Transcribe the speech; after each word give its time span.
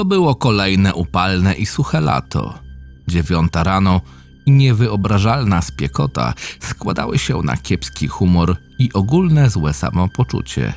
To 0.00 0.04
było 0.04 0.34
kolejne 0.34 0.94
upalne 0.94 1.54
i 1.54 1.66
suche 1.66 2.00
lato. 2.00 2.58
Dziewiąta 3.08 3.64
rano 3.64 4.00
i 4.46 4.50
niewyobrażalna 4.50 5.62
spiekota 5.62 6.34
składały 6.60 7.18
się 7.18 7.42
na 7.42 7.56
kiepski 7.56 8.08
humor 8.08 8.56
i 8.78 8.92
ogólne 8.92 9.50
złe 9.50 9.74
samopoczucie. 9.74 10.72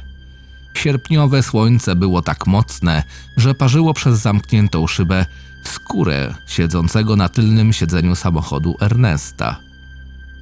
Sierpniowe 0.78 1.44
słońce 1.44 1.96
było 1.96 2.22
tak 2.22 2.48
mocne, 2.48 3.04
że 3.38 3.56
parzyło 3.56 3.94
przez 3.94 4.20
zamkniętą 4.20 4.88
szybę 4.88 5.26
skórę 5.64 6.34
siedzącego 6.48 7.16
na 7.16 7.30
tylnym 7.30 7.74
siedzeniu 7.74 8.16
samochodu 8.16 8.76
Ernesta. 8.82 9.60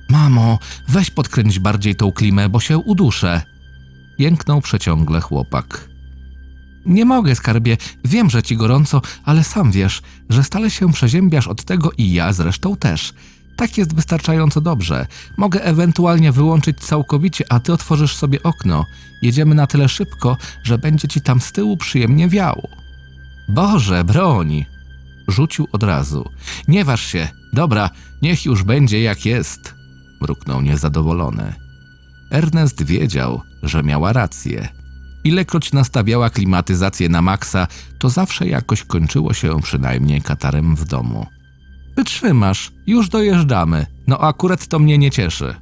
Mamo, 0.10 0.60
weź 0.88 1.10
podkręć 1.10 1.60
bardziej 1.60 1.96
tą 1.96 2.12
klimę, 2.12 2.50
bo 2.50 2.60
się 2.60 2.78
uduszę. 2.78 3.42
Jęknął 4.18 4.62
przeciągle 4.62 5.22
chłopak. 5.22 5.91
Nie 6.86 7.06
mogę, 7.06 7.36
skarbie. 7.36 7.78
Wiem, 8.06 8.30
że 8.30 8.44
ci 8.44 8.58
gorąco, 8.58 9.02
ale 9.26 9.44
sam 9.44 9.72
wiesz, 9.72 10.02
że 10.30 10.44
stale 10.44 10.70
się 10.70 10.94
przeziębiasz 10.94 11.48
od 11.48 11.64
tego 11.64 11.92
i 11.98 12.14
ja 12.14 12.34
zresztą 12.34 12.76
też. 12.76 13.14
Tak 13.58 13.78
jest 13.78 13.96
wystarczająco 13.96 14.62
dobrze. 14.62 15.08
Mogę 15.38 15.64
ewentualnie 15.64 16.32
wyłączyć 16.32 16.80
całkowicie, 16.80 17.46
a 17.50 17.60
ty 17.60 17.74
otworzysz 17.74 18.16
sobie 18.16 18.44
okno. 18.44 18.86
Jedziemy 19.22 19.56
na 19.56 19.68
tyle 19.68 19.90
szybko, 19.90 20.38
że 20.64 20.78
będzie 20.78 21.08
ci 21.08 21.22
tam 21.22 21.42
z 21.42 21.52
tyłu 21.52 21.78
przyjemnie 21.78 22.30
wiało. 22.30 22.70
Boże, 23.50 24.04
broń! 24.04 24.66
Rzucił 25.28 25.68
od 25.72 25.84
razu. 25.84 26.30
Nie 26.68 26.86
waż 26.86 27.02
się. 27.02 27.28
Dobra, 27.54 27.90
niech 28.22 28.46
już 28.46 28.64
będzie 28.64 29.02
jak 29.02 29.26
jest. 29.26 29.76
Mruknął 30.22 30.62
niezadowolony. 30.62 31.54
Ernest 32.32 32.84
wiedział, 32.84 33.42
że 33.64 33.84
miała 33.84 34.14
rację. 34.14 34.81
Ilekroć 35.24 35.74
nastawiała 35.74 36.30
klimatyzację 36.30 37.10
na 37.10 37.22
maksa, 37.22 37.68
to 38.00 38.10
zawsze 38.10 38.48
jakoś 38.48 38.84
kończyło 38.84 39.34
się 39.34 39.62
przynajmniej 39.62 40.22
katarem 40.22 40.76
w 40.76 40.86
domu. 40.86 41.26
Wytrzymasz, 41.96 42.72
już 42.88 43.10
dojeżdżamy. 43.10 43.86
No 44.08 44.20
akurat 44.20 44.68
to 44.68 44.80
mnie 44.80 44.98
nie 44.98 45.12
cieszy. 45.12 45.56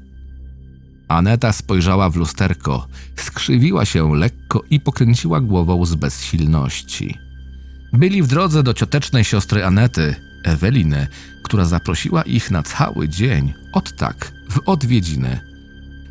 Aneta 1.07 1.53
spojrzała 1.53 2.09
w 2.09 2.15
lusterko, 2.15 2.87
skrzywiła 3.15 3.85
się 3.85 4.15
lekko 4.15 4.63
i 4.69 4.80
pokręciła 4.80 5.41
głową 5.41 5.85
z 5.85 5.95
bezsilności. 5.95 7.17
Byli 7.93 8.23
w 8.23 8.27
drodze 8.27 8.63
do 8.63 8.73
ciotecznej 8.73 9.23
siostry 9.23 9.65
Anety, 9.65 10.15
Eweliny, 10.43 11.07
która 11.43 11.65
zaprosiła 11.65 12.21
ich 12.21 12.52
na 12.52 12.63
cały 12.63 13.09
dzień, 13.09 13.53
od 13.73 13.95
tak, 13.95 14.31
w 14.52 14.59
odwiedziny. 14.69 15.39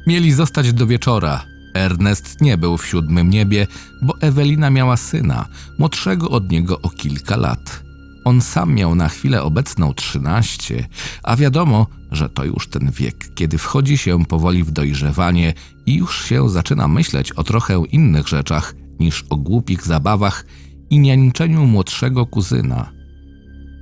Mieli 0.07 0.33
zostać 0.33 0.73
do 0.73 0.87
wieczora. 0.87 1.45
Ernest 1.75 2.41
nie 2.41 2.57
był 2.57 2.77
w 2.77 2.87
siódmym 2.87 3.31
niebie, 3.31 3.67
bo 4.03 4.15
Ewelina 4.21 4.71
miała 4.71 4.97
syna, 4.97 5.49
młodszego 5.79 6.31
od 6.31 6.51
niego 6.51 6.81
o 6.81 6.91
kilka 6.91 7.37
lat. 7.37 7.83
On 8.25 8.41
sam 8.41 8.75
miał 8.75 8.95
na 8.95 9.09
chwilę 9.09 9.43
obecną 9.43 9.95
trzynaście, 9.95 10.89
a 11.23 11.37
wiadomo, 11.37 11.87
że 12.13 12.29
to 12.29 12.45
już 12.45 12.69
ten 12.69 12.91
wiek, 12.91 13.35
kiedy 13.35 13.59
wchodzi 13.59 13.99
się 13.99 14.25
powoli 14.25 14.65
w 14.65 14.71
dojrzewanie 14.71 15.55
i 15.87 15.95
już 15.95 16.25
się 16.25 16.49
zaczyna 16.49 16.89
myśleć 16.89 17.33
o 17.33 17.45
trochę 17.45 17.83
innych 17.93 18.29
rzeczach 18.29 18.75
niż 19.01 19.25
o 19.31 19.37
głupich 19.37 19.87
zabawach 19.87 20.45
i 20.91 20.99
niańczeniu 20.99 21.67
młodszego 21.67 22.27
kuzyna. 22.27 22.93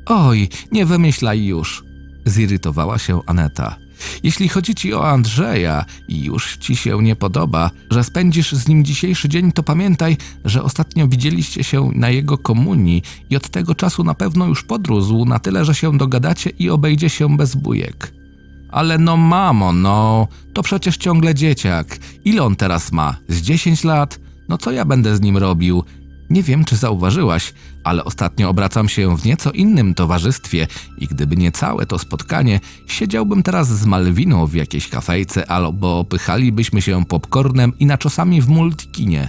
Oj, 0.06 0.48
nie 0.73 0.87
wymyślaj 0.87 1.45
już, 1.45 1.84
zirytowała 2.27 2.98
się 2.98 3.21
Aneta. 3.27 3.77
Jeśli 4.23 4.49
chodzi 4.49 4.75
ci 4.75 4.95
o 4.95 5.09
Andrzeja 5.11 5.84
i 6.09 6.25
już 6.25 6.57
ci 6.57 6.77
się 6.77 7.03
nie 7.03 7.17
podoba, 7.17 7.71
że 7.91 8.05
spędzisz 8.05 8.53
z 8.53 8.69
nim 8.69 8.84
dzisiejszy 8.84 9.29
dzień, 9.29 9.53
to 9.53 9.62
pamiętaj, 9.62 10.17
że 10.45 10.62
ostatnio 10.62 11.09
widzieliście 11.09 11.65
się 11.65 11.91
na 11.95 12.11
jego 12.11 12.39
komunii 12.39 13.03
i 13.31 13.37
od 13.37 13.49
tego 13.49 13.75
czasu 13.75 14.05
na 14.05 14.15
pewno 14.15 14.47
już 14.47 14.62
podrósł 14.62 15.25
na 15.25 15.39
tyle, 15.39 15.65
że 15.65 15.75
się 15.75 15.99
dogadacie 15.99 16.51
i 16.51 16.71
obejdzie 16.71 17.11
się 17.11 17.37
bez 17.37 17.55
bujek. 17.55 18.12
Ale 18.71 18.99
no 18.99 19.17
mamo, 19.17 19.73
no, 19.73 20.29
to 20.53 20.62
przecież 20.62 20.97
ciągle 20.97 21.35
dzieciak. 21.35 21.99
Ile 22.25 22.43
on 22.43 22.56
teraz 22.56 22.93
ma? 22.93 23.17
Z 23.29 23.43
10 23.43 23.85
lat? 23.85 24.21
No 24.49 24.59
co 24.59 24.73
ja 24.73 24.85
będę 24.85 25.17
z 25.17 25.21
nim 25.21 25.37
robił? 25.37 25.85
Nie 26.31 26.42
wiem, 26.42 26.64
czy 26.64 26.76
zauważyłaś, 26.76 27.54
ale 27.84 28.04
ostatnio 28.04 28.48
obracam 28.48 28.88
się 28.88 29.16
w 29.16 29.25
nieco 29.25 29.50
innym 29.50 29.94
towarzystwie 29.94 30.66
i 30.98 31.06
gdyby 31.06 31.37
nie 31.37 31.53
całe 31.53 31.87
to 31.87 31.98
spotkanie, 31.98 32.60
siedziałbym 32.87 33.42
teraz 33.42 33.69
z 33.69 33.87
Malwiną 33.87 34.47
w 34.47 34.54
jakiejś 34.54 34.88
kafejce 34.88 35.50
albo 35.50 36.04
pychalibyśmy 36.04 36.82
się 36.82 37.04
popcornem 37.04 37.72
i 37.78 37.87
naczosami 37.87 38.42
w 38.42 38.48
multikinie. 38.48 39.28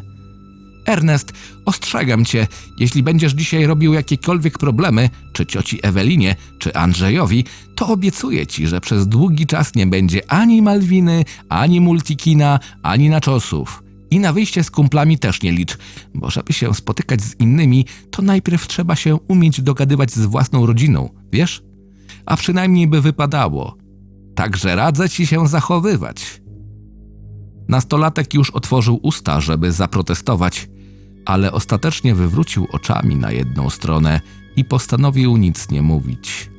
Ernest, 0.86 1.34
ostrzegam 1.66 2.26
cię, 2.26 2.48
jeśli 2.80 3.04
będziesz 3.04 3.34
dzisiaj 3.34 3.66
robił 3.66 3.94
jakiekolwiek 3.94 4.58
problemy, 4.58 5.10
czy 5.34 5.46
cioci 5.46 5.80
Ewelinie, 5.84 6.36
czy 6.60 6.74
Andrzejowi, 6.74 7.46
to 7.76 7.88
obiecuję 7.88 8.48
ci, 8.48 8.68
że 8.68 8.82
przez 8.82 9.08
długi 9.08 9.48
czas 9.48 9.76
nie 9.76 9.88
będzie 9.88 10.32
ani 10.32 10.62
Malwiny, 10.62 11.26
ani 11.50 11.82
multikina, 11.82 12.60
ani 12.84 13.10
naczosów. 13.10 13.87
I 14.12 14.20
na 14.20 14.34
wyjście 14.34 14.64
z 14.64 14.72
kumplami 14.72 15.20
też 15.20 15.42
nie 15.42 15.52
licz, 15.52 15.78
bo 16.14 16.30
żeby 16.30 16.54
się 16.54 16.74
spotykać 16.74 17.22
z 17.22 17.40
innymi, 17.40 17.86
to 18.12 18.22
najpierw 18.22 18.68
trzeba 18.68 18.96
się 18.96 19.16
umieć 19.16 19.62
dogadywać 19.62 20.12
z 20.12 20.26
własną 20.26 20.66
rodziną, 20.66 21.10
wiesz? 21.32 21.64
A 22.26 22.38
przynajmniej 22.38 22.88
by 22.88 23.02
wypadało. 23.02 23.78
Także 24.36 24.76
radzę 24.76 25.10
ci 25.10 25.28
się 25.28 25.48
zachowywać. 25.48 26.42
Nastolatek 27.68 28.34
już 28.34 28.50
otworzył 28.50 29.00
usta, 29.04 29.42
żeby 29.42 29.72
zaprotestować, 29.72 30.70
ale 31.26 31.52
ostatecznie 31.52 32.16
wywrócił 32.16 32.68
oczami 32.72 33.16
na 33.16 33.32
jedną 33.32 33.70
stronę 33.70 34.22
i 34.56 34.66
postanowił 34.66 35.38
nic 35.38 35.70
nie 35.70 35.82
mówić. 35.82 36.50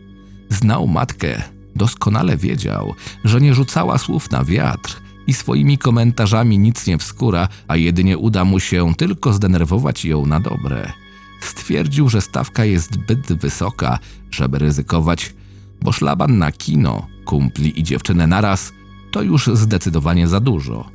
Znał 0.48 0.86
matkę, 0.86 1.42
doskonale 1.76 2.36
wiedział, 2.36 2.94
że 3.24 3.40
nie 3.40 3.54
rzucała 3.54 3.98
słów 3.98 4.30
na 4.30 4.44
wiatr 4.44 5.07
i 5.28 5.34
swoimi 5.34 5.78
komentarzami 5.78 6.58
nic 6.58 6.86
nie 6.86 6.98
wskóra, 6.98 7.48
a 7.68 7.76
jedynie 7.76 8.18
uda 8.18 8.44
mu 8.44 8.60
się 8.60 8.94
tylko 8.94 9.32
zdenerwować 9.32 10.04
ją 10.04 10.26
na 10.26 10.40
dobre. 10.40 10.92
Stwierdził, 11.40 12.08
że 12.08 12.20
stawka 12.20 12.64
jest 12.64 12.94
zbyt 12.94 13.32
wysoka, 13.32 13.98
żeby 14.30 14.58
ryzykować, 14.58 15.34
bo 15.82 15.92
szlaban 15.92 16.38
na 16.38 16.52
kino, 16.52 17.06
kumpli 17.24 17.80
i 17.80 17.82
dziewczynę 17.82 18.26
naraz 18.26 18.72
to 19.10 19.22
już 19.22 19.46
zdecydowanie 19.46 20.28
za 20.28 20.40
dużo. 20.40 20.88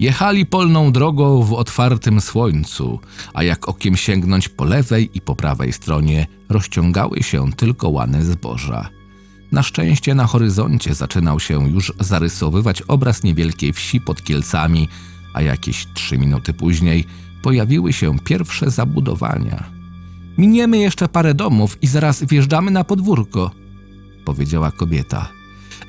Jechali 0.00 0.46
polną 0.46 0.92
drogą 0.92 1.42
w 1.42 1.52
otwartym 1.52 2.20
słońcu, 2.20 3.00
a 3.34 3.42
jak 3.42 3.68
okiem 3.68 3.96
sięgnąć 3.96 4.48
po 4.48 4.64
lewej 4.64 5.10
i 5.14 5.20
po 5.20 5.36
prawej 5.36 5.72
stronie 5.72 6.26
rozciągały 6.48 7.22
się 7.22 7.52
tylko 7.52 7.88
łany 7.88 8.24
zboża. 8.24 8.97
Na 9.52 9.62
szczęście 9.62 10.14
na 10.14 10.26
horyzoncie 10.26 10.94
zaczynał 10.94 11.40
się 11.40 11.70
już 11.70 11.92
zarysowywać 12.00 12.82
obraz 12.82 13.22
niewielkiej 13.22 13.72
wsi 13.72 14.00
pod 14.00 14.22
Kielcami, 14.22 14.88
a 15.34 15.42
jakieś 15.42 15.86
trzy 15.94 16.18
minuty 16.18 16.52
później 16.52 17.04
pojawiły 17.42 17.92
się 17.92 18.18
pierwsze 18.18 18.70
zabudowania. 18.70 19.64
Miniemy 20.38 20.78
jeszcze 20.78 21.08
parę 21.08 21.34
domów 21.34 21.82
i 21.82 21.86
zaraz 21.86 22.24
wjeżdżamy 22.24 22.70
na 22.70 22.84
podwórko, 22.84 23.50
powiedziała 24.24 24.70
kobieta. 24.70 25.28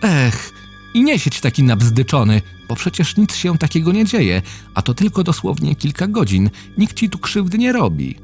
Ech, 0.02 0.54
i 0.94 1.04
nie 1.04 1.20
siedź 1.20 1.42
taki 1.42 1.64
nabzdyczony, 1.64 2.42
bo 2.70 2.76
przecież 2.76 3.18
nic 3.18 3.36
się 3.36 3.58
takiego 3.58 3.92
nie 3.92 4.06
dzieje, 4.06 4.42
a 4.74 4.82
to 4.82 4.94
tylko 4.94 5.24
dosłownie 5.24 5.76
kilka 5.76 6.08
godzin, 6.08 6.50
nikt 6.78 6.96
ci 6.96 7.10
tu 7.10 7.18
krzywdy 7.18 7.58
nie 7.58 7.74
robi. 7.74 8.16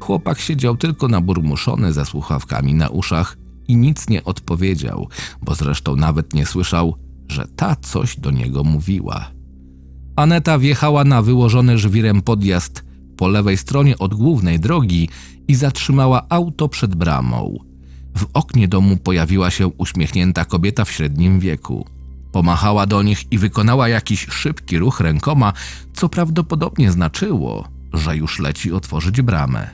Chłopak 0.00 0.40
siedział 0.40 0.76
tylko 0.76 1.08
naburmuszony 1.08 1.92
ze 1.92 2.06
słuchawkami 2.06 2.74
na 2.74 2.88
uszach 2.88 3.36
i 3.70 3.76
nic 3.76 4.08
nie 4.08 4.24
odpowiedział, 4.24 5.08
bo 5.42 5.54
zresztą 5.54 5.96
nawet 5.96 6.34
nie 6.34 6.46
słyszał, 6.46 6.96
że 7.28 7.46
ta 7.56 7.76
coś 7.76 8.20
do 8.20 8.30
niego 8.30 8.64
mówiła. 8.64 9.30
Aneta 10.16 10.58
wjechała 10.58 11.04
na 11.04 11.22
wyłożony 11.22 11.78
żwirem 11.78 12.22
podjazd 12.22 12.84
po 13.16 13.28
lewej 13.28 13.56
stronie 13.56 13.98
od 13.98 14.14
głównej 14.14 14.60
drogi 14.60 15.08
i 15.48 15.54
zatrzymała 15.54 16.26
auto 16.28 16.68
przed 16.68 16.94
bramą. 16.94 17.58
W 18.16 18.26
oknie 18.34 18.68
domu 18.68 18.96
pojawiła 18.96 19.50
się 19.50 19.66
uśmiechnięta 19.68 20.44
kobieta 20.44 20.84
w 20.84 20.90
średnim 20.90 21.40
wieku. 21.40 21.86
Pomachała 22.32 22.86
do 22.86 23.02
nich 23.02 23.32
i 23.32 23.38
wykonała 23.38 23.88
jakiś 23.88 24.26
szybki 24.26 24.78
ruch 24.78 25.00
rękoma, 25.00 25.52
co 25.92 26.08
prawdopodobnie 26.08 26.92
znaczyło, 26.92 27.68
że 27.92 28.16
już 28.16 28.38
leci 28.38 28.72
otworzyć 28.72 29.22
bramę. 29.22 29.70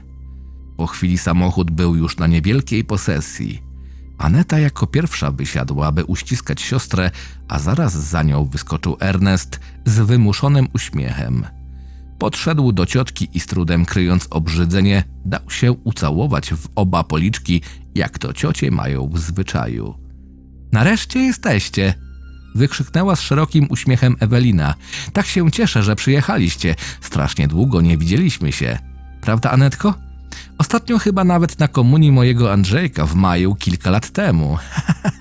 Po 0.76 0.87
chwili 0.87 1.19
samochód 1.19 1.70
był 1.70 1.96
już 1.96 2.16
na 2.16 2.26
niewielkiej 2.26 2.84
posesji. 2.84 3.65
Aneta 4.18 4.58
jako 4.58 4.86
pierwsza 4.86 5.30
wysiadła, 5.30 5.86
aby 5.86 6.04
uściskać 6.04 6.60
siostrę, 6.60 7.10
a 7.48 7.58
zaraz 7.58 7.92
za 7.92 8.22
nią 8.22 8.44
wyskoczył 8.44 8.96
Ernest 9.00 9.60
z 9.84 9.98
wymuszonym 9.98 10.68
uśmiechem. 10.72 11.46
Podszedł 12.18 12.72
do 12.72 12.86
ciotki 12.86 13.28
i 13.34 13.40
z 13.40 13.46
trudem 13.46 13.84
kryjąc 13.84 14.26
obrzydzenie, 14.30 15.04
dał 15.24 15.50
się 15.50 15.72
ucałować 15.72 16.50
w 16.50 16.68
oba 16.74 17.04
policzki, 17.04 17.62
jak 17.94 18.18
to 18.18 18.32
ciocie 18.32 18.70
mają 18.70 19.08
w 19.08 19.18
zwyczaju. 19.18 19.94
Nareszcie 20.72 21.20
jesteście! 21.20 21.94
Wykrzyknęła 22.54 23.16
z 23.16 23.20
szerokim 23.20 23.66
uśmiechem 23.70 24.16
Ewelina. 24.20 24.74
Tak 25.12 25.26
się 25.26 25.50
cieszę, 25.50 25.82
że 25.82 25.96
przyjechaliście. 25.96 26.74
Strasznie 27.00 27.48
długo 27.48 27.80
nie 27.80 27.98
widzieliśmy 27.98 28.52
się. 28.52 28.78
Prawda, 29.20 29.50
Anetko? 29.50 30.05
Ostatnio 30.58 30.98
chyba 30.98 31.24
nawet 31.24 31.58
na 31.58 31.68
komunii 31.68 32.12
mojego 32.12 32.52
Andrzejka 32.52 33.06
w 33.06 33.14
maju 33.14 33.54
kilka 33.54 33.90
lat 33.90 34.10
temu. 34.10 34.58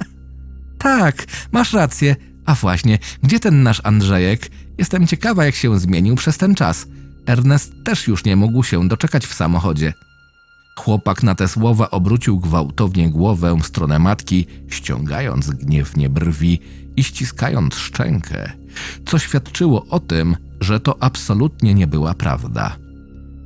tak, 0.77 1.25
masz 1.51 1.73
rację. 1.73 2.15
A 2.45 2.55
właśnie, 2.55 2.99
gdzie 3.23 3.39
ten 3.39 3.63
nasz 3.63 3.81
Andrzejek? 3.83 4.49
Jestem 4.77 5.07
ciekawa, 5.07 5.45
jak 5.45 5.55
się 5.55 5.79
zmienił 5.79 6.15
przez 6.15 6.37
ten 6.37 6.55
czas. 6.55 6.87
Ernest 7.25 7.73
też 7.83 8.07
już 8.07 8.25
nie 8.25 8.35
mógł 8.35 8.63
się 8.63 8.87
doczekać 8.87 9.25
w 9.25 9.33
samochodzie. 9.33 9.93
Chłopak 10.75 11.23
na 11.23 11.35
te 11.35 11.47
słowa 11.47 11.91
obrócił 11.91 12.39
gwałtownie 12.39 13.09
głowę 13.09 13.57
w 13.61 13.65
stronę 13.65 13.99
matki, 13.99 14.45
ściągając 14.69 15.49
gniewnie 15.49 16.09
brwi 16.09 16.59
i 16.95 17.03
ściskając 17.03 17.75
szczękę, 17.75 18.51
co 19.05 19.19
świadczyło 19.19 19.85
o 19.89 19.99
tym, 19.99 20.37
że 20.61 20.79
to 20.79 21.03
absolutnie 21.03 21.73
nie 21.73 21.87
była 21.87 22.13
prawda. 22.13 22.84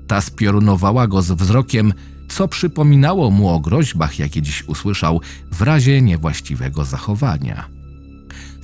Ta 0.10 0.22
spiorunowała 0.22 1.08
go 1.08 1.22
z 1.22 1.32
wzrokiem, 1.32 1.94
co 2.30 2.48
przypominało 2.48 3.32
mu 3.32 3.50
o 3.50 3.60
groźbach, 3.60 4.20
jakie 4.20 4.42
dziś 4.42 4.64
usłyszał 4.68 5.22
w 5.52 5.62
razie 5.62 6.02
niewłaściwego 6.02 6.86
zachowania. 6.86 7.70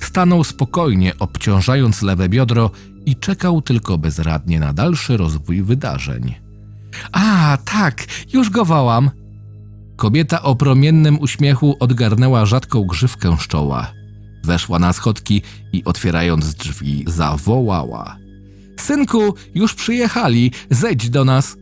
Stanął 0.00 0.44
spokojnie, 0.44 1.12
obciążając 1.18 2.02
lewe 2.02 2.28
biodro 2.28 2.70
i 3.06 3.16
czekał 3.16 3.62
tylko 3.62 3.98
bezradnie 3.98 4.60
na 4.60 4.72
dalszy 4.72 5.16
rozwój 5.16 5.62
wydarzeń. 5.62 6.34
A, 7.12 7.58
tak, 7.64 8.04
już 8.32 8.50
go 8.50 8.64
wołam. 8.64 9.10
Kobieta 9.96 10.42
o 10.42 10.56
promiennym 10.56 11.20
uśmiechu 11.20 11.76
odgarnęła 11.80 12.46
rzadką 12.46 12.84
grzywkę 12.84 13.36
z 13.40 13.46
czoła. 13.46 13.92
Weszła 14.44 14.78
na 14.78 14.92
schodki 14.92 15.42
i 15.72 15.84
otwierając 15.84 16.54
drzwi 16.54 17.04
zawołała. 17.06 18.25
Synku, 18.80 19.34
już 19.54 19.74
przyjechali, 19.74 20.50
zejdź 20.70 21.10
do 21.10 21.24
nas. 21.24 21.56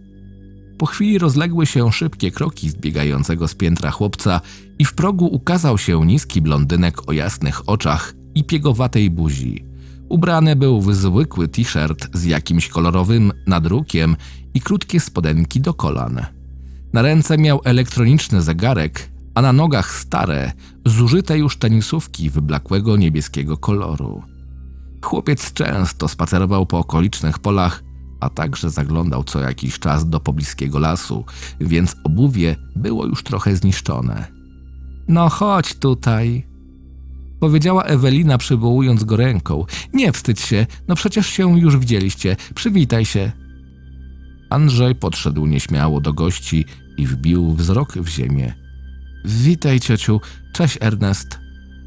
Po 0.78 0.86
chwili 0.86 1.18
rozległy 1.18 1.66
się 1.66 1.92
szybkie 1.92 2.30
kroki 2.30 2.70
zbiegającego 2.70 3.48
z 3.48 3.54
piętra 3.54 3.90
chłopca 3.90 4.40
i 4.78 4.84
w 4.84 4.94
progu 4.94 5.26
ukazał 5.26 5.78
się 5.78 6.06
niski 6.06 6.42
blondynek 6.42 7.08
o 7.08 7.12
jasnych 7.12 7.68
oczach 7.68 8.14
i 8.34 8.44
piegowatej 8.44 9.10
buzi. 9.10 9.64
Ubrany 10.08 10.56
był 10.56 10.80
w 10.80 10.94
zwykły 10.94 11.48
t-shirt 11.48 12.08
z 12.16 12.24
jakimś 12.24 12.68
kolorowym 12.68 13.32
nadrukiem 13.46 14.16
i 14.54 14.60
krótkie 14.60 15.00
spodenki 15.00 15.60
do 15.60 15.74
kolan. 15.74 16.26
Na 16.92 17.02
ręce 17.02 17.38
miał 17.38 17.60
elektroniczny 17.64 18.42
zegarek, 18.42 19.10
a 19.34 19.42
na 19.42 19.52
nogach 19.52 19.94
stare, 19.94 20.52
zużyte 20.86 21.38
już 21.38 21.56
tenisówki 21.56 22.30
wyblakłego 22.30 22.96
niebieskiego 22.96 23.56
koloru. 23.56 24.33
Chłopiec 25.04 25.52
często 25.52 26.08
spacerował 26.08 26.66
po 26.66 26.78
okolicznych 26.78 27.38
polach, 27.38 27.82
a 28.20 28.30
także 28.30 28.70
zaglądał 28.70 29.24
co 29.24 29.40
jakiś 29.40 29.78
czas 29.78 30.08
do 30.08 30.20
pobliskiego 30.20 30.78
lasu, 30.78 31.24
więc 31.60 31.96
obuwie 32.04 32.56
było 32.76 33.06
już 33.06 33.22
trochę 33.22 33.56
zniszczone. 33.56 34.26
No 35.08 35.28
chodź 35.28 35.74
tutaj, 35.74 36.46
powiedziała 37.40 37.82
Ewelina 37.82 38.38
przywołując 38.38 39.04
go 39.04 39.16
ręką. 39.16 39.64
Nie 39.92 40.12
wstydź 40.12 40.40
się, 40.40 40.66
no 40.88 40.94
przecież 40.94 41.26
się 41.26 41.58
już 41.58 41.76
widzieliście, 41.76 42.36
przywitaj 42.54 43.04
się. 43.04 43.32
Andrzej 44.50 44.94
podszedł 44.94 45.46
nieśmiało 45.46 46.00
do 46.00 46.12
gości 46.12 46.64
i 46.96 47.06
wbił 47.06 47.52
wzrok 47.52 47.92
w 47.92 48.08
ziemię. 48.08 48.54
Witaj, 49.24 49.80
ciociu, 49.80 50.20
cześć 50.52 50.78
Ernest. 50.80 51.38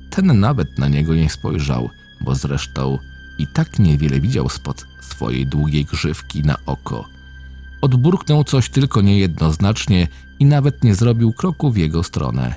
Ten 0.10 0.40
nawet 0.40 0.80
na 0.80 0.88
niego 0.88 1.16
nie 1.16 1.30
spojrzał, 1.30 1.90
bo 2.28 2.36
zresztą 2.36 3.00
i 3.38 3.48
tak 3.48 3.80
niewiele 3.80 4.20
widział 4.20 4.50
spod 4.50 4.86
swojej 5.02 5.46
długiej 5.46 5.86
grzywki 5.86 6.44
na 6.44 6.56
oko. 6.66 7.06
Odburknął 7.82 8.44
coś 8.44 8.70
tylko 8.70 9.02
niejednoznacznie 9.02 10.08
i 10.40 10.46
nawet 10.46 10.84
nie 10.84 10.96
zrobił 10.96 11.34
kroku 11.34 11.72
w 11.72 11.78
jego 11.78 12.04
stronę. 12.04 12.56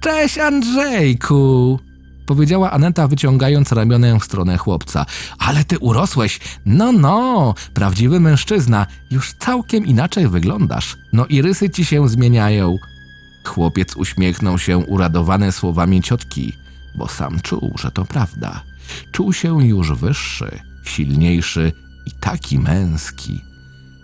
Cześć 0.00 0.38
Andrzejku! 0.38 1.78
Powiedziała 2.26 2.70
Aneta 2.70 3.08
wyciągając 3.08 3.72
ramionę 3.72 4.20
w 4.20 4.24
stronę 4.24 4.56
chłopca. 4.58 5.06
Ale 5.38 5.64
ty 5.64 5.78
urosłeś! 5.78 6.40
No, 6.66 6.92
no! 6.92 7.54
Prawdziwy 7.74 8.20
mężczyzna! 8.20 8.86
Już 9.10 9.32
całkiem 9.32 9.86
inaczej 9.86 10.28
wyglądasz. 10.28 10.96
No 11.12 11.26
i 11.26 11.42
rysy 11.42 11.70
ci 11.70 11.84
się 11.84 12.08
zmieniają. 12.08 12.76
Chłopiec 13.44 13.96
uśmiechnął 13.96 14.58
się 14.58 14.78
uradowany 14.78 15.52
słowami 15.52 16.02
ciotki, 16.02 16.52
bo 16.96 17.08
sam 17.08 17.40
czuł, 17.40 17.74
że 17.78 17.90
to 17.90 18.04
prawda. 18.04 18.62
Czuł 19.12 19.32
się 19.32 19.66
już 19.66 19.92
wyższy, 19.92 20.60
silniejszy 20.84 21.72
i 22.06 22.10
taki 22.20 22.58
męski. 22.58 23.40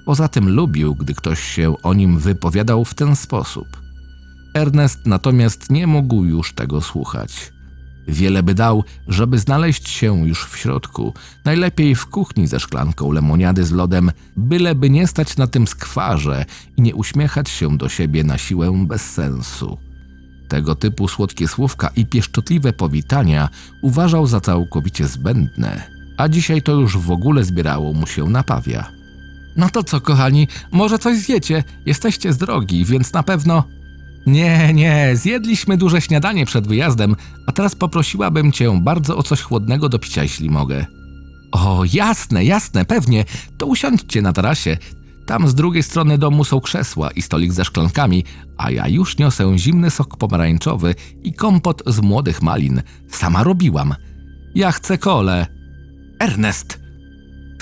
Poza 0.06 0.28
tym 0.28 0.48
lubił, 0.48 0.94
gdy 0.94 1.14
ktoś 1.14 1.40
się 1.40 1.82
o 1.82 1.94
nim 1.94 2.18
wypowiadał 2.18 2.84
w 2.84 2.94
ten 2.94 3.16
sposób. 3.16 3.82
Ernest 4.54 5.06
natomiast 5.06 5.70
nie 5.70 5.86
mógł 5.86 6.24
już 6.24 6.52
tego 6.52 6.80
słuchać. 6.80 7.52
Wiele 8.08 8.42
by 8.42 8.54
dał, 8.54 8.84
żeby 9.08 9.38
znaleźć 9.38 9.88
się 9.88 10.28
już 10.28 10.44
w 10.44 10.56
środku, 10.56 11.14
najlepiej 11.44 11.94
w 11.94 12.06
kuchni 12.06 12.46
ze 12.46 12.60
szklanką 12.60 13.12
lemoniady 13.12 13.64
z 13.64 13.72
lodem, 13.72 14.10
byleby 14.36 14.90
nie 14.90 15.06
stać 15.06 15.36
na 15.36 15.46
tym 15.46 15.66
skwarze 15.66 16.44
i 16.76 16.82
nie 16.82 16.94
uśmiechać 16.94 17.48
się 17.48 17.78
do 17.78 17.88
siebie 17.88 18.24
na 18.24 18.38
siłę 18.38 18.84
bez 18.86 19.02
sensu. 19.10 19.78
Tego 20.52 20.74
typu 20.74 21.08
słodkie 21.08 21.48
słówka 21.48 21.90
i 21.96 22.06
pieszczotliwe 22.06 22.72
powitania 22.72 23.48
uważał 23.82 24.26
za 24.26 24.40
całkowicie 24.40 25.08
zbędne, 25.08 25.82
a 26.16 26.28
dzisiaj 26.28 26.62
to 26.62 26.72
już 26.72 26.98
w 26.98 27.10
ogóle 27.10 27.44
zbierało 27.44 27.92
mu 27.92 28.06
się 28.06 28.24
na 28.24 28.42
pawia. 28.42 28.90
No 29.56 29.68
to 29.68 29.82
co, 29.84 30.00
kochani, 30.00 30.48
może 30.72 30.98
coś 30.98 31.18
zjecie? 31.18 31.64
Jesteście 31.86 32.32
z 32.32 32.36
drogi, 32.36 32.84
więc 32.84 33.12
na 33.12 33.22
pewno 33.22 33.64
nie, 34.26 34.74
nie, 34.74 35.10
zjedliśmy 35.14 35.76
duże 35.76 36.00
śniadanie 36.00 36.46
przed 36.46 36.68
wyjazdem, 36.68 37.16
a 37.46 37.52
teraz 37.52 37.74
poprosiłabym 37.74 38.52
cię 38.52 38.80
bardzo 38.82 39.16
o 39.16 39.22
coś 39.22 39.40
chłodnego 39.40 39.88
do 39.88 39.98
picia, 39.98 40.22
jeśli 40.22 40.50
mogę. 40.50 40.86
O, 41.52 41.84
jasne, 41.92 42.44
jasne, 42.44 42.84
pewnie. 42.84 43.24
To 43.58 43.66
usiądźcie 43.66 44.22
na 44.22 44.32
tarasie. 44.32 44.76
Tam 45.32 45.48
z 45.48 45.54
drugiej 45.54 45.82
strony 45.82 46.18
domu 46.18 46.44
są 46.44 46.60
krzesła 46.60 47.10
i 47.10 47.22
stolik 47.22 47.52
ze 47.52 47.64
szklankami, 47.64 48.24
a 48.56 48.70
ja 48.70 48.88
już 48.88 49.18
niosę 49.18 49.58
zimny 49.58 49.90
sok 49.90 50.16
pomarańczowy 50.16 50.94
i 51.22 51.34
kompot 51.34 51.82
z 51.86 52.00
młodych 52.00 52.42
malin. 52.42 52.82
Sama 53.08 53.44
robiłam. 53.44 53.94
Ja 54.54 54.72
chcę 54.72 54.98
kole. 54.98 55.46
Ernest! 56.18 56.80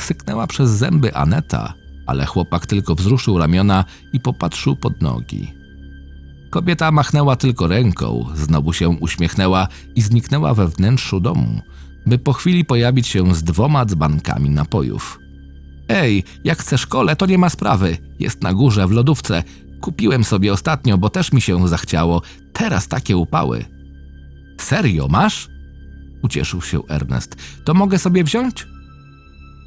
Syknęła 0.01 0.47
przez 0.47 0.71
zęby 0.71 1.15
Aneta, 1.15 1.75
ale 2.07 2.27
chłopak 2.27 2.67
tylko 2.67 2.95
wzruszył 2.95 3.39
ramiona 3.39 3.85
i 4.13 4.21
popatrzył 4.21 4.77
pod 4.77 5.03
nogi. 5.03 5.53
Kobieta 6.51 6.91
machnęła 6.91 7.37
tylko 7.37 7.69
ręką, 7.69 8.27
znowu 8.35 8.73
się 8.73 8.89
uśmiechnęła 8.89 9.69
i 9.95 10.03
zniknęła 10.03 10.55
we 10.55 10.69
wnętrzu 10.69 11.21
domu, 11.21 11.61
by 12.07 12.19
po 12.19 12.33
chwili 12.33 12.65
pojawić 12.65 13.07
się 13.07 13.35
z 13.35 13.43
dwoma 13.43 13.85
dzbankami 13.85 14.51
napojów. 14.51 15.19
Ej, 15.91 16.25
jak 16.45 16.59
chcesz 16.59 16.87
kole, 16.87 17.17
to 17.17 17.27
nie 17.27 17.39
ma 17.39 17.49
sprawy. 17.49 17.97
Jest 18.19 18.43
na 18.43 18.55
górze, 18.55 18.87
w 18.87 18.91
lodówce. 18.91 19.43
Kupiłem 19.81 20.25
sobie 20.25 20.53
ostatnio, 20.53 20.99
bo 20.99 21.11
też 21.11 21.33
mi 21.33 21.41
się 21.41 21.69
zachciało. 21.69 22.23
Teraz 22.53 22.89
takie 22.89 23.17
upały. 23.17 23.65
Serio, 24.61 25.09
masz? 25.09 25.49
Ucieszył 26.23 26.63
się 26.63 26.81
Ernest. 26.89 27.37
To 27.65 27.75
mogę 27.75 27.99
sobie 27.99 28.25
wziąć? 28.25 28.67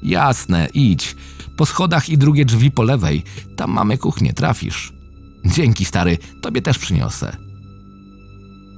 Jasne, 0.04 0.68
idź. 0.74 1.16
Po 1.58 1.66
schodach 1.66 2.10
i 2.10 2.18
drugie 2.18 2.46
drzwi 2.46 2.72
po 2.72 2.84
lewej. 2.84 3.24
Tam 3.56 3.72
mamy 3.72 3.98
kuchnię, 3.98 4.34
trafisz. 4.34 4.94
Dzięki, 5.46 5.86
stary, 5.86 6.18
tobie 6.42 6.62
też 6.62 6.80
przyniosę. 6.80 7.38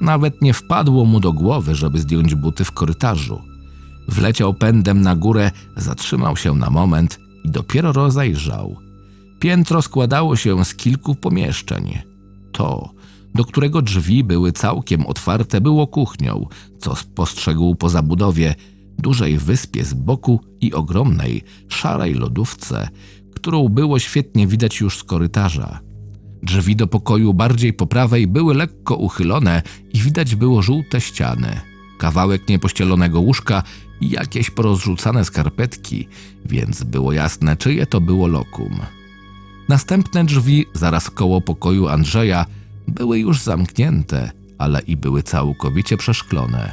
Nawet 0.01 0.41
nie 0.41 0.53
wpadło 0.53 1.05
mu 1.05 1.19
do 1.19 1.33
głowy, 1.33 1.75
żeby 1.75 1.99
zdjąć 1.99 2.35
buty 2.35 2.65
w 2.65 2.71
korytarzu. 2.71 3.41
Wleciał 4.07 4.53
pędem 4.53 5.01
na 5.01 5.15
górę, 5.15 5.51
zatrzymał 5.75 6.37
się 6.37 6.55
na 6.55 6.69
moment 6.69 7.24
i 7.45 7.49
dopiero 7.49 7.91
rozejrzał. 7.91 8.75
Piętro 9.39 9.81
składało 9.81 10.35
się 10.35 10.65
z 10.65 10.75
kilku 10.75 11.15
pomieszczeń. 11.15 11.99
To, 12.51 12.89
do 13.35 13.45
którego 13.45 13.81
drzwi 13.81 14.23
były 14.23 14.51
całkiem 14.51 15.05
otwarte, 15.05 15.61
było 15.61 15.87
kuchnią, 15.87 16.47
co 16.79 16.95
spostrzegł 16.95 17.75
po 17.75 17.89
zabudowie, 17.89 18.55
dużej 18.99 19.37
wyspie 19.37 19.85
z 19.85 19.93
boku 19.93 20.39
i 20.61 20.73
ogromnej, 20.73 21.43
szarej 21.67 22.13
lodówce, 22.13 22.89
którą 23.35 23.69
było 23.69 23.99
świetnie 23.99 24.47
widać 24.47 24.79
już 24.79 24.97
z 24.97 25.03
korytarza. 25.03 25.79
Drzwi 26.43 26.75
do 26.75 26.87
pokoju 26.87 27.33
bardziej 27.33 27.73
po 27.73 27.87
prawej 27.87 28.27
były 28.27 28.53
lekko 28.53 28.95
uchylone 28.95 29.61
i 29.93 29.99
widać 29.99 30.35
było 30.35 30.61
żółte 30.61 31.01
ściany, 31.01 31.59
kawałek 31.97 32.49
niepościelonego 32.49 33.19
łóżka 33.19 33.63
i 34.01 34.09
jakieś 34.09 34.49
porozrzucane 34.49 35.25
skarpetki, 35.25 36.07
więc 36.45 36.83
było 36.83 37.13
jasne, 37.13 37.57
czyje 37.57 37.85
to 37.85 38.01
było 38.01 38.27
lokum. 38.27 38.79
Następne 39.69 40.25
drzwi, 40.25 40.65
zaraz 40.73 41.09
koło 41.09 41.41
pokoju 41.41 41.87
Andrzeja, 41.87 42.45
były 42.87 43.19
już 43.19 43.41
zamknięte, 43.41 44.31
ale 44.57 44.79
i 44.79 44.97
były 44.97 45.23
całkowicie 45.23 45.97
przeszklone. 45.97 46.71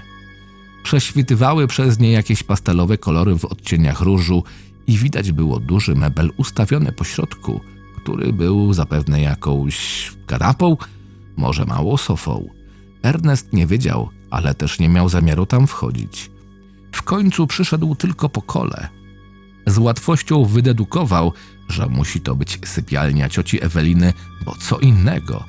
Prześwitywały 0.83 1.67
przez 1.67 1.99
nie 1.99 2.13
jakieś 2.13 2.43
pastelowe 2.43 2.99
kolory 2.99 3.39
w 3.39 3.45
odcieniach 3.45 4.01
różu 4.01 4.45
i 4.87 4.99
widać 4.99 5.33
było 5.33 5.61
duży 5.61 5.95
mebel 5.95 6.31
ustawiony 6.37 6.93
po 6.93 7.05
środku– 7.05 7.61
który 8.03 8.33
był 8.33 8.73
zapewne 8.73 9.21
jakąś 9.21 10.11
kanapą, 10.27 10.77
może 11.37 11.65
mało 11.65 11.99
sofą. 11.99 12.49
Ernest 13.03 13.53
nie 13.53 13.67
wiedział, 13.67 14.09
ale 14.31 14.55
też 14.55 14.79
nie 14.79 14.89
miał 14.89 15.09
zamiaru 15.09 15.47
tam 15.47 15.67
wchodzić. 15.67 16.31
W 16.93 17.03
końcu 17.03 17.47
przyszedł 17.47 17.95
tylko 17.95 18.29
po 18.29 18.43
kole. 18.43 18.89
Z 19.67 19.79
łatwością 19.79 20.45
wydedukował, 20.45 21.33
że 21.69 21.87
musi 21.87 22.21
to 22.21 22.35
być 22.35 22.59
sypialnia 22.65 23.29
cioci 23.29 23.65
Eweliny, 23.65 24.13
bo 24.45 24.55
co 24.55 24.79
innego. 24.79 25.45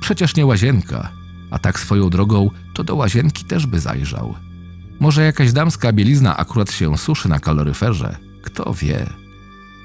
Przecież 0.00 0.36
nie 0.36 0.46
łazienka, 0.46 1.12
a 1.50 1.58
tak 1.58 1.80
swoją 1.80 2.10
drogą 2.10 2.50
to 2.74 2.84
do 2.84 2.94
łazienki 2.94 3.44
też 3.44 3.66
by 3.66 3.80
zajrzał. 3.80 4.34
Może 5.00 5.24
jakaś 5.24 5.52
damska 5.52 5.92
bielizna 5.92 6.36
akurat 6.36 6.72
się 6.72 6.98
suszy 6.98 7.28
na 7.28 7.40
kaloryferze, 7.40 8.16
kto 8.42 8.74
wie. 8.74 9.06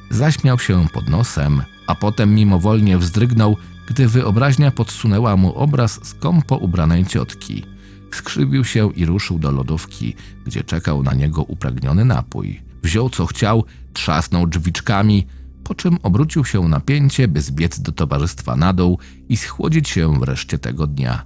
Zaśmiał 0.09 0.59
się 0.59 0.87
pod 0.93 1.09
nosem, 1.09 1.63
a 1.87 1.95
potem 1.95 2.35
mimowolnie 2.35 2.97
wzdrygnął, 2.97 3.57
gdy 3.87 4.07
wyobraźnia 4.07 4.71
podsunęła 4.71 5.35
mu 5.35 5.55
obraz 5.55 5.99
skąpo 6.03 6.57
ubranej 6.57 7.05
ciotki. 7.05 7.72
Skrzywił 8.15 8.65
się 8.65 8.91
i 8.95 9.05
ruszył 9.05 9.39
do 9.39 9.51
lodówki, 9.51 10.15
gdzie 10.45 10.63
czekał 10.63 11.03
na 11.03 11.13
niego 11.13 11.43
upragniony 11.43 12.05
napój. 12.05 12.61
Wziął 12.83 13.09
co 13.09 13.25
chciał, 13.25 13.63
trzasnął 13.93 14.47
drzwiczkami, 14.47 15.27
po 15.63 15.75
czym 15.75 15.97
obrócił 16.03 16.45
się 16.45 16.61
na 16.67 16.79
pięcie, 16.79 17.27
by 17.27 17.41
zbiec 17.41 17.79
do 17.79 17.91
towarzystwa 17.91 18.55
na 18.55 18.73
dół 18.73 18.99
i 19.29 19.37
schłodzić 19.37 19.89
się 19.89 20.19
wreszcie 20.19 20.59
tego 20.59 20.87
dnia. 20.87 21.25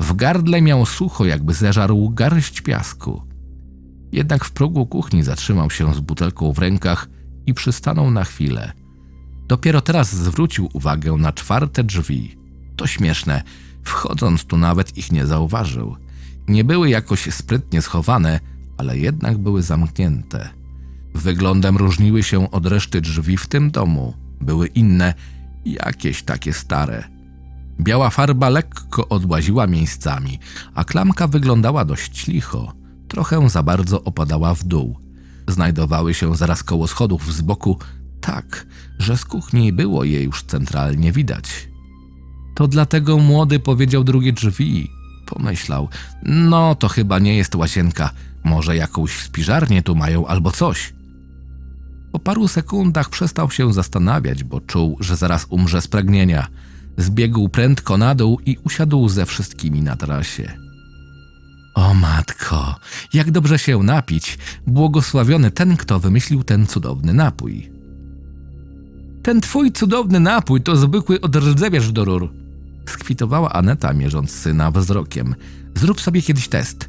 W 0.00 0.14
gardle 0.14 0.62
miał 0.62 0.86
sucho, 0.86 1.24
jakby 1.24 1.54
zeżarł 1.54 2.10
garść 2.10 2.60
piasku. 2.60 3.22
Jednak 4.12 4.44
w 4.44 4.52
progu 4.52 4.86
kuchni 4.86 5.22
zatrzymał 5.22 5.70
się 5.70 5.94
z 5.94 6.00
butelką 6.00 6.52
w 6.52 6.58
rękach 6.58 7.08
i 7.46 7.54
przystanął 7.54 8.10
na 8.10 8.24
chwilę. 8.24 8.72
Dopiero 9.48 9.80
teraz 9.80 10.14
zwrócił 10.14 10.68
uwagę 10.72 11.12
na 11.12 11.32
czwarte 11.32 11.84
drzwi. 11.84 12.36
To 12.76 12.86
śmieszne, 12.86 13.42
wchodząc 13.84 14.44
tu 14.44 14.56
nawet 14.56 14.98
ich 14.98 15.12
nie 15.12 15.26
zauważył. 15.26 15.96
Nie 16.48 16.64
były 16.64 16.90
jakoś 16.90 17.34
sprytnie 17.34 17.82
schowane, 17.82 18.40
ale 18.76 18.98
jednak 18.98 19.38
były 19.38 19.62
zamknięte. 19.62 20.48
Wyglądem 21.14 21.76
różniły 21.76 22.22
się 22.22 22.50
od 22.50 22.66
reszty 22.66 23.00
drzwi 23.00 23.36
w 23.36 23.46
tym 23.46 23.70
domu. 23.70 24.14
Były 24.40 24.66
inne, 24.66 25.14
jakieś 25.64 26.22
takie 26.22 26.52
stare. 26.52 27.04
Biała 27.80 28.10
farba 28.10 28.48
lekko 28.48 29.08
odłaziła 29.08 29.66
miejscami, 29.66 30.38
a 30.74 30.84
klamka 30.84 31.26
wyglądała 31.28 31.84
dość 31.84 32.26
licho. 32.26 32.72
Trochę 33.08 33.48
za 33.48 33.62
bardzo 33.62 34.04
opadała 34.04 34.54
w 34.54 34.64
dół. 34.64 34.98
Znajdowały 35.48 36.14
się 36.14 36.36
zaraz 36.36 36.62
koło 36.62 36.86
schodów 36.86 37.34
z 37.34 37.40
boku, 37.40 37.78
tak, 38.20 38.66
że 38.98 39.16
z 39.16 39.24
kuchni 39.24 39.72
było 39.72 40.04
je 40.04 40.22
już 40.22 40.42
centralnie 40.42 41.12
widać. 41.12 41.73
To 42.54 42.68
dlatego 42.68 43.18
młody 43.18 43.58
powiedział 43.58 44.04
drugie 44.04 44.32
drzwi. 44.32 44.90
Pomyślał, 45.26 45.88
no 46.22 46.74
to 46.74 46.88
chyba 46.88 47.18
nie 47.18 47.36
jest 47.36 47.54
łazienka, 47.54 48.10
może 48.44 48.76
jakąś 48.76 49.12
spiżarnię 49.12 49.82
tu 49.82 49.94
mają 49.94 50.26
albo 50.26 50.50
coś. 50.50 50.92
Po 52.12 52.18
paru 52.18 52.48
sekundach 52.48 53.08
przestał 53.08 53.50
się 53.50 53.72
zastanawiać, 53.72 54.44
bo 54.44 54.60
czuł, 54.60 54.96
że 55.00 55.16
zaraz 55.16 55.46
umrze 55.50 55.80
z 55.80 55.88
pragnienia. 55.88 56.46
Zbiegł 56.96 57.48
prędko 57.48 57.96
na 57.96 58.14
dół 58.14 58.40
i 58.46 58.56
usiadł 58.64 59.08
ze 59.08 59.26
wszystkimi 59.26 59.82
na 59.82 59.96
tarasie. 59.96 60.52
O 61.74 61.94
matko, 61.94 62.74
jak 63.12 63.30
dobrze 63.30 63.58
się 63.58 63.82
napić! 63.82 64.38
Błogosławiony 64.66 65.50
ten, 65.50 65.76
kto 65.76 65.98
wymyślił 66.00 66.42
ten 66.42 66.66
cudowny 66.66 67.14
napój. 67.14 67.70
Ten 69.22 69.40
twój 69.40 69.72
cudowny 69.72 70.20
napój 70.20 70.60
to 70.60 70.76
zwykły 70.76 71.20
odrdzewiarz 71.20 71.92
do 71.92 72.04
rur. 72.04 72.43
Skwitowała 72.86 73.52
Aneta, 73.52 73.92
mierząc 73.92 74.30
syna 74.30 74.70
wzrokiem. 74.70 75.34
Zrób 75.74 76.00
sobie 76.00 76.22
kiedyś 76.22 76.48
test. 76.48 76.88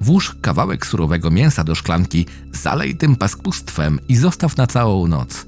Włóż 0.00 0.36
kawałek 0.40 0.86
surowego 0.86 1.30
mięsa 1.30 1.64
do 1.64 1.74
szklanki, 1.74 2.26
zalej 2.52 2.96
tym 2.96 3.16
paskustwem 3.16 3.98
i 4.08 4.16
zostaw 4.16 4.56
na 4.56 4.66
całą 4.66 5.06
noc. 5.06 5.46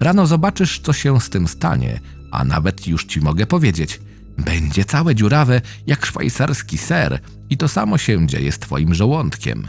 Rano 0.00 0.26
zobaczysz, 0.26 0.80
co 0.80 0.92
się 0.92 1.20
z 1.20 1.30
tym 1.30 1.48
stanie, 1.48 2.00
a 2.30 2.44
nawet 2.44 2.86
już 2.86 3.04
ci 3.04 3.20
mogę 3.20 3.46
powiedzieć. 3.46 4.00
Będzie 4.38 4.84
całe 4.84 5.14
dziurawe 5.14 5.60
jak 5.86 6.06
szwajcarski 6.06 6.78
ser 6.78 7.20
i 7.50 7.56
to 7.56 7.68
samo 7.68 7.98
się 7.98 8.26
dzieje 8.26 8.52
z 8.52 8.58
twoim 8.58 8.94
żołądkiem. 8.94 9.68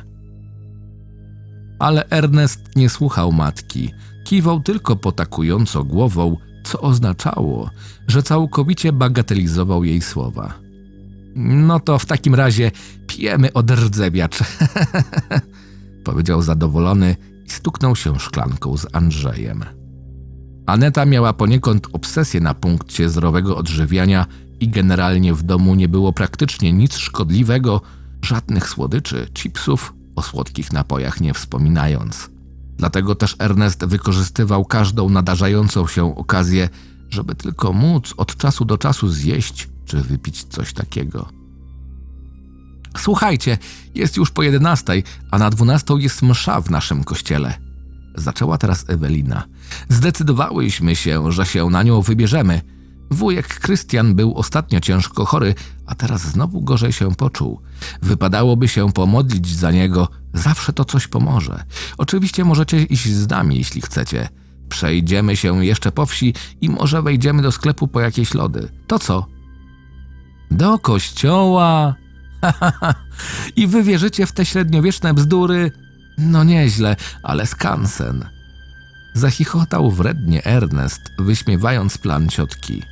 Ale 1.79 2.09
Ernest 2.09 2.59
nie 2.75 2.89
słuchał 2.89 3.31
matki, 3.31 3.91
kiwał 4.25 4.59
tylko 4.59 4.95
potakująco 4.95 5.83
głową, 5.83 6.37
co 6.65 6.81
oznaczało, 6.81 7.69
że 8.07 8.23
całkowicie 8.23 8.93
bagatelizował 8.93 9.83
jej 9.83 10.01
słowa. 10.01 10.53
No 11.35 11.79
to 11.79 11.99
w 11.99 12.05
takim 12.05 12.35
razie 12.35 12.71
pijemy 13.07 13.53
od 13.53 13.71
rdzewiacz, 13.71 14.39
powiedział 16.03 16.41
zadowolony 16.41 17.15
i 17.45 17.49
stuknął 17.49 17.95
się 17.95 18.19
szklanką 18.19 18.77
z 18.77 18.87
Andrzejem. 18.93 19.65
Aneta 20.65 21.05
miała 21.05 21.33
poniekąd 21.33 21.87
obsesję 21.93 22.41
na 22.41 22.53
punkcie 22.53 23.09
zdrowego 23.09 23.57
odżywiania 23.57 24.25
i 24.59 24.69
generalnie 24.69 25.33
w 25.33 25.43
domu 25.43 25.75
nie 25.75 25.87
było 25.87 26.13
praktycznie 26.13 26.73
nic 26.73 26.97
szkodliwego, 26.97 27.81
żadnych 28.21 28.69
słodyczy, 28.69 29.27
chipsów, 29.33 29.93
o 30.15 30.21
słodkich 30.21 30.73
napojach 30.73 31.21
nie 31.21 31.33
wspominając. 31.33 32.34
Dlatego 32.77 33.15
też 33.15 33.35
Ernest 33.39 33.85
wykorzystywał 33.85 34.65
każdą 34.65 35.09
nadarzającą 35.09 35.87
się 35.87 36.17
okazję, 36.17 36.69
żeby 37.09 37.35
tylko 37.35 37.73
móc 37.73 38.13
od 38.17 38.37
czasu 38.37 38.65
do 38.65 38.77
czasu 38.77 39.07
zjeść 39.07 39.69
czy 39.85 40.01
wypić 40.01 40.43
coś 40.43 40.73
takiego. 40.73 41.29
Słuchajcie, 42.97 43.57
jest 43.95 44.17
już 44.17 44.31
po 44.31 44.43
jedenastej, 44.43 45.03
a 45.31 45.37
na 45.37 45.49
dwunastą 45.49 45.97
jest 45.97 46.21
msza 46.21 46.61
w 46.61 46.69
naszym 46.69 47.03
kościele. 47.03 47.53
Zaczęła 48.15 48.57
teraz 48.57 48.85
Ewelina. 48.89 49.43
Zdecydowałyśmy 49.89 50.95
się, 50.95 51.31
że 51.31 51.45
się 51.45 51.69
na 51.69 51.83
nią 51.83 52.01
wybierzemy. 52.01 52.61
Wujek 53.11 53.47
Krystian 53.47 54.15
był 54.15 54.37
ostatnio 54.37 54.79
ciężko 54.79 55.25
chory, 55.25 55.55
a 55.85 55.95
teraz 55.95 56.21
znowu 56.21 56.61
gorzej 56.61 56.93
się 56.93 57.15
poczuł. 57.15 57.61
Wypadałoby 58.01 58.67
się 58.67 58.93
pomodlić 58.93 59.55
za 59.55 59.71
niego, 59.71 60.07
zawsze 60.35 60.73
to 60.73 60.85
coś 60.85 61.07
pomoże. 61.07 61.63
Oczywiście 61.97 62.45
możecie 62.45 62.83
iść 62.83 63.07
z 63.07 63.29
nami, 63.29 63.57
jeśli 63.57 63.81
chcecie. 63.81 64.29
Przejdziemy 64.69 65.37
się 65.37 65.65
jeszcze 65.65 65.91
po 65.91 66.05
wsi 66.05 66.33
i 66.61 66.69
może 66.69 67.01
wejdziemy 67.01 67.41
do 67.41 67.51
sklepu 67.51 67.87
po 67.87 67.99
jakieś 67.99 68.33
lody. 68.33 68.69
To 68.87 68.99
co? 68.99 69.27
Do 70.51 70.79
kościoła? 70.79 71.95
I 73.55 73.67
wy 73.67 73.83
wierzycie 73.83 74.25
w 74.25 74.31
te 74.31 74.45
średniowieczne 74.45 75.13
bzdury? 75.13 75.71
No 76.17 76.43
nieźle, 76.43 76.95
ale 77.23 77.45
skansen. 77.45 78.29
Zachichotał 79.13 79.91
wrednie 79.91 80.45
Ernest, 80.45 81.01
wyśmiewając 81.19 81.97
plan 81.97 82.29
ciotki. 82.29 82.83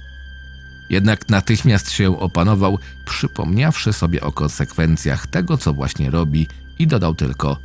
Jednak 0.89 1.29
natychmiast 1.29 1.91
się 1.91 2.19
opanował, 2.19 2.79
przypomniawszy 3.05 3.93
sobie 3.93 4.21
o 4.21 4.31
konsekwencjach 4.31 5.27
tego, 5.27 5.57
co 5.57 5.73
właśnie 5.73 6.09
robi 6.09 6.47
i 6.83 6.87
dodał 6.87 7.15
tylko 7.15 7.57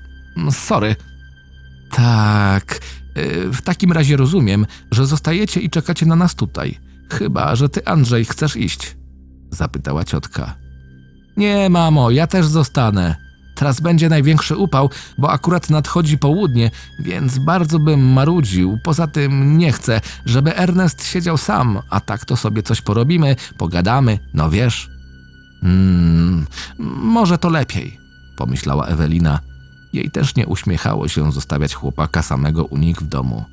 sorry. 0.51 0.97
Tak, 1.91 2.81
y, 3.19 3.53
w 3.53 3.63
takim 3.63 3.93
razie 3.93 4.17
rozumiem, 4.17 4.67
że 4.91 5.07
zostajecie 5.07 5.61
i 5.61 5.71
czekacie 5.71 6.07
na 6.07 6.17
nas 6.17 6.35
tutaj. 6.35 6.79
Chyba, 7.11 7.57
że 7.57 7.69
ty, 7.69 7.87
Andrzej, 7.87 8.25
chcesz 8.25 8.57
iść? 8.57 8.97
Zapytała 9.51 10.05
ciotka. 10.05 10.55
Nie, 11.37 11.71
mamo, 11.71 12.11
ja 12.11 12.27
też 12.27 12.47
zostanę. 12.47 13.17
Teraz 13.57 13.81
będzie 13.81 14.09
największy 14.09 14.57
upał, 14.57 14.91
bo 15.19 15.31
akurat 15.31 15.71
nadchodzi 15.71 16.19
południe, 16.19 16.71
więc 17.01 17.39
bardzo 17.39 17.79
bym 17.79 18.13
marudził. 18.13 18.79
Poza 18.85 19.07
tym 19.07 19.59
nie 19.59 19.73
chcę, 19.73 20.01
żeby 20.27 20.57
Ernest 20.57 21.07
siedział 21.07 21.37
sam, 21.37 21.79
a 21.91 22.01
tak 22.01 22.25
to 22.25 22.37
sobie 22.37 22.63
coś 22.63 22.81
porobimy, 22.81 23.37
pogadamy, 23.57 24.19
no 24.35 24.51
wiesz. 24.51 24.91
Hmm, 25.61 26.47
może 27.03 27.39
to 27.39 27.49
lepiej, 27.49 27.99
pomyślała 28.39 28.87
Ewelina. 28.87 29.41
Jej 29.93 30.11
też 30.11 30.37
nie 30.37 30.47
uśmiechało 30.47 31.09
się 31.09 31.33
zostawiać 31.33 31.75
chłopaka 31.75 32.23
samego 32.23 32.65
u 32.65 32.77
nich 32.77 32.97
w 32.97 33.07
domu. 33.07 33.45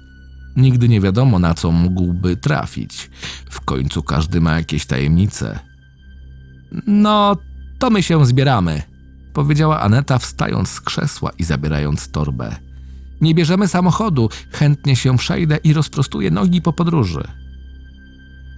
Nigdy 0.55 0.89
nie 0.89 1.01
wiadomo, 1.01 1.39
na 1.39 1.53
co 1.53 1.71
mógłby 1.71 2.37
trafić. 2.37 3.09
W 3.49 3.61
końcu 3.61 4.03
każdy 4.03 4.41
ma 4.41 4.55
jakieś 4.55 4.85
tajemnice. 4.85 5.59
No, 6.87 7.37
to 7.79 7.89
my 7.89 8.03
się 8.03 8.25
zbieramy, 8.25 8.81
powiedziała 9.33 9.81
Aneta, 9.81 10.17
wstając 10.19 10.69
z 10.69 10.81
krzesła 10.81 11.31
i 11.37 11.43
zabierając 11.43 12.11
torbę. 12.11 12.55
Nie 13.21 13.35
bierzemy 13.35 13.67
samochodu, 13.67 14.29
chętnie 14.51 14.95
się 14.95 15.17
przejdę 15.17 15.57
i 15.63 15.73
rozprostuję 15.73 16.31
nogi 16.31 16.61
po 16.61 16.73
podróży. 16.73 17.23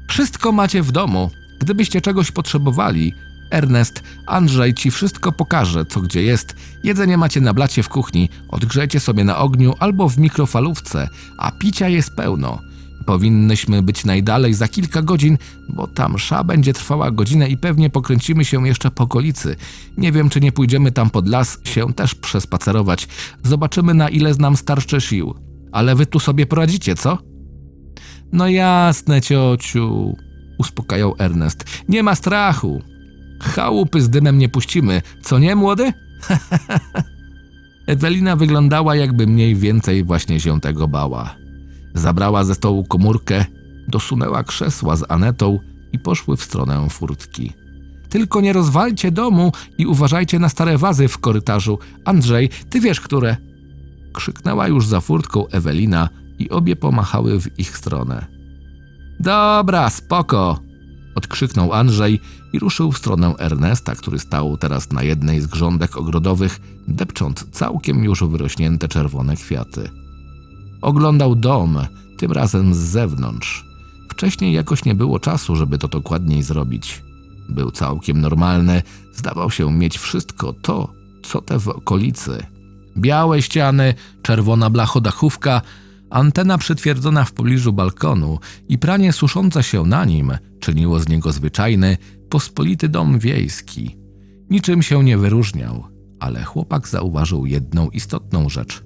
Wszystko 0.09 0.51
macie 0.51 0.83
w 0.83 0.91
domu. 0.91 1.31
Gdybyście 1.59 2.01
czegoś 2.01 2.31
potrzebowali, 2.31 3.13
Ernest, 3.51 4.03
Andrzej 4.25 4.73
ci 4.73 4.91
wszystko 4.91 5.31
pokaże, 5.31 5.85
co 5.85 6.01
gdzie 6.01 6.23
jest. 6.23 6.55
Jedzenie 6.83 7.17
macie 7.17 7.41
na 7.41 7.53
blacie 7.53 7.83
w 7.83 7.89
kuchni, 7.89 8.29
odgrzejcie 8.49 8.99
sobie 8.99 9.23
na 9.23 9.37
ogniu 9.37 9.73
albo 9.79 10.09
w 10.09 10.17
mikrofalówce, 10.17 11.09
a 11.37 11.51
picia 11.51 11.87
jest 11.87 12.15
pełno. 12.15 12.59
Powinnyśmy 13.05 13.81
być 13.81 14.05
najdalej 14.05 14.53
za 14.53 14.67
kilka 14.67 15.01
godzin, 15.01 15.37
bo 15.69 15.87
ta 15.87 16.09
msza 16.09 16.43
będzie 16.43 16.73
trwała 16.73 17.11
godzinę 17.11 17.49
i 17.49 17.57
pewnie 17.57 17.89
pokręcimy 17.89 18.45
się 18.45 18.67
jeszcze 18.67 18.91
po 18.91 19.03
okolicy. 19.03 19.55
Nie 19.97 20.11
wiem, 20.11 20.29
czy 20.29 20.41
nie 20.41 20.51
pójdziemy 20.51 20.91
tam 20.91 21.09
pod 21.09 21.27
las 21.27 21.59
się 21.63 21.93
też 21.93 22.15
przespacerować. 22.15 23.07
Zobaczymy, 23.43 23.93
na 23.93 24.09
ile 24.09 24.33
znam 24.33 24.57
starsze 24.57 25.01
sił. 25.01 25.35
Ale 25.71 25.95
wy 25.95 26.05
tu 26.05 26.19
sobie 26.19 26.45
poradzicie, 26.45 26.95
co? 26.95 27.17
No 28.31 28.47
jasne, 28.47 29.21
ciociu, 29.21 30.15
uspokajał 30.59 31.15
Ernest. 31.19 31.65
Nie 31.89 32.03
ma 32.03 32.15
strachu. 32.15 32.81
Chałupy 33.39 34.01
z 34.01 34.09
dymem 34.09 34.37
nie 34.37 34.49
puścimy, 34.49 35.01
co 35.21 35.39
nie, 35.39 35.55
młody? 35.55 35.93
Ewelina 37.87 38.35
wyglądała, 38.35 38.95
jakby 38.95 39.27
mniej 39.27 39.55
więcej 39.55 40.03
właśnie 40.03 40.39
się 40.39 40.61
tego 40.61 40.87
bała. 40.87 41.35
Zabrała 41.93 42.43
ze 42.43 42.55
stołu 42.55 42.83
komórkę, 42.83 43.45
dosunęła 43.87 44.43
krzesła 44.43 44.95
z 44.95 45.11
Anetą 45.11 45.59
i 45.91 45.99
poszły 45.99 46.37
w 46.37 46.43
stronę 46.43 46.87
furtki. 46.89 47.53
Tylko 48.09 48.41
nie 48.41 48.53
rozwalcie 48.53 49.11
domu 49.11 49.51
i 49.77 49.85
uważajcie 49.85 50.39
na 50.39 50.49
stare 50.49 50.77
wazy 50.77 51.07
w 51.07 51.17
korytarzu. 51.17 51.79
Andrzej, 52.05 52.49
ty 52.69 52.79
wiesz, 52.79 53.01
które? 53.01 53.37
Krzyknęła 54.13 54.67
już 54.67 54.85
za 54.85 55.01
furtką 55.01 55.47
Ewelina 55.47 56.09
i 56.39 56.49
obie 56.49 56.75
pomachały 56.75 57.41
w 57.41 57.59
ich 57.59 57.77
stronę. 57.77 58.25
Dobra, 59.19 59.89
spoko! 59.89 60.66
Odkrzyknął 61.17 61.73
Andrzej 61.73 62.19
i 62.53 62.59
ruszył 62.59 62.91
w 62.91 62.97
stronę 62.97 63.33
Ernesta, 63.39 63.95
który 63.95 64.19
stał 64.19 64.57
teraz 64.57 64.91
na 64.91 65.03
jednej 65.03 65.41
z 65.41 65.47
grządek 65.47 65.97
ogrodowych, 65.97 66.59
depcząc 66.87 67.45
całkiem 67.51 68.03
już 68.03 68.23
wyrośnięte 68.23 68.87
czerwone 68.87 69.35
kwiaty. 69.35 69.89
Oglądał 70.81 71.35
dom, 71.35 71.79
tym 72.17 72.31
razem 72.31 72.73
z 72.73 72.77
zewnątrz. 72.77 73.65
Wcześniej 74.09 74.53
jakoś 74.53 74.85
nie 74.85 74.95
było 74.95 75.19
czasu, 75.19 75.55
żeby 75.55 75.77
to 75.77 75.87
dokładniej 75.87 76.43
zrobić. 76.43 77.03
Był 77.49 77.71
całkiem 77.71 78.21
normalny, 78.21 78.81
zdawał 79.13 79.51
się 79.51 79.71
mieć 79.71 79.97
wszystko 79.97 80.53
to, 80.53 80.93
co 81.23 81.41
te 81.41 81.59
w 81.59 81.67
okolicy. 81.67 82.45
Białe 82.97 83.41
ściany, 83.41 83.93
czerwona 84.21 84.69
blachodachówka, 84.69 85.61
antena 86.09 86.57
przytwierdzona 86.57 87.25
w 87.25 87.33
pobliżu 87.33 87.73
balkonu 87.73 88.39
i 88.69 88.77
pranie 88.77 89.13
suszące 89.13 89.63
się 89.63 89.83
na 89.83 90.05
nim 90.05 90.31
czyniło 90.59 90.99
z 90.99 91.09
niego 91.09 91.31
zwyczajny, 91.31 91.97
pospolity 92.29 92.89
dom 92.89 93.19
wiejski. 93.19 93.97
Niczym 94.49 94.83
się 94.83 95.03
nie 95.03 95.17
wyróżniał, 95.17 95.83
ale 96.19 96.43
chłopak 96.43 96.87
zauważył 96.87 97.45
jedną 97.45 97.89
istotną 97.89 98.49
rzecz. 98.49 98.83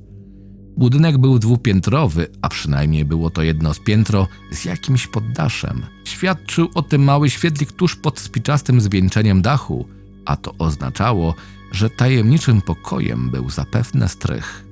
Budynek 0.77 1.17
był 1.17 1.39
dwupiętrowy, 1.39 2.27
a 2.41 2.49
przynajmniej 2.49 3.05
było 3.05 3.29
to 3.29 3.43
jedno 3.43 3.73
z 3.73 3.79
piętro 3.79 4.27
z 4.51 4.65
jakimś 4.65 5.07
poddaszem. 5.07 5.81
Świadczył 6.05 6.69
o 6.75 6.81
tym 6.81 7.03
mały 7.03 7.29
świetlik 7.29 7.71
tuż 7.71 7.95
pod 7.95 8.19
spiczastym 8.19 8.81
zwieńczeniem 8.81 9.41
dachu, 9.41 9.85
a 10.25 10.35
to 10.35 10.53
oznaczało, 10.57 11.35
że 11.71 11.89
tajemniczym 11.89 12.61
pokojem 12.61 13.29
był 13.29 13.49
zapewne 13.49 14.09
strych. 14.09 14.70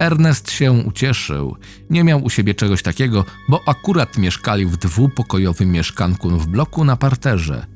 Ernest 0.00 0.50
się 0.50 0.72
ucieszył. 0.72 1.56
Nie 1.90 2.04
miał 2.04 2.24
u 2.24 2.30
siebie 2.30 2.54
czegoś 2.54 2.82
takiego, 2.82 3.24
bo 3.48 3.68
akurat 3.68 4.18
mieszkali 4.18 4.66
w 4.66 4.76
dwupokojowym 4.76 5.72
mieszkanku 5.72 6.30
w 6.30 6.46
bloku 6.46 6.84
na 6.84 6.96
parterze. 6.96 7.66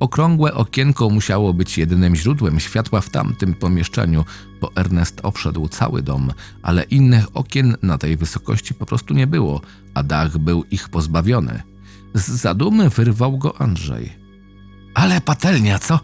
Okrągłe 0.00 0.54
okienko 0.54 1.10
musiało 1.10 1.54
być 1.54 1.78
jedynym 1.78 2.16
źródłem 2.16 2.60
światła 2.60 3.00
w 3.00 3.10
tamtym 3.10 3.54
pomieszczeniu, 3.54 4.24
bo 4.60 4.70
Ernest 4.76 5.20
obszedł 5.22 5.68
cały 5.68 6.02
dom, 6.02 6.32
ale 6.62 6.82
innych 6.82 7.36
okien 7.36 7.76
na 7.82 7.98
tej 7.98 8.16
wysokości 8.16 8.74
po 8.74 8.86
prostu 8.86 9.14
nie 9.14 9.26
było, 9.26 9.60
a 9.94 10.02
dach 10.02 10.38
był 10.38 10.64
ich 10.70 10.88
pozbawiony. 10.88 11.62
Z 12.14 12.30
zadumy 12.30 12.90
wyrwał 12.90 13.38
go 13.38 13.60
Andrzej. 13.60 14.12
Ale 14.94 15.20
patelnia, 15.20 15.78
co? 15.78 16.00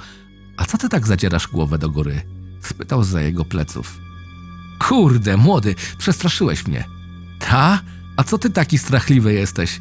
A 0.56 0.64
co 0.64 0.78
ty 0.78 0.88
tak 0.88 1.06
zadzierasz 1.06 1.48
głowę 1.48 1.78
do 1.78 1.90
góry? 1.90 2.20
spytał 2.60 3.04
za 3.04 3.22
jego 3.22 3.44
pleców. 3.44 4.07
Kurde, 4.78 5.36
młody, 5.36 5.74
przestraszyłeś 5.98 6.66
mnie. 6.66 6.84
Ta? 7.38 7.80
A 8.16 8.24
co 8.24 8.38
ty 8.38 8.50
taki 8.50 8.78
strachliwy 8.78 9.34
jesteś? 9.34 9.80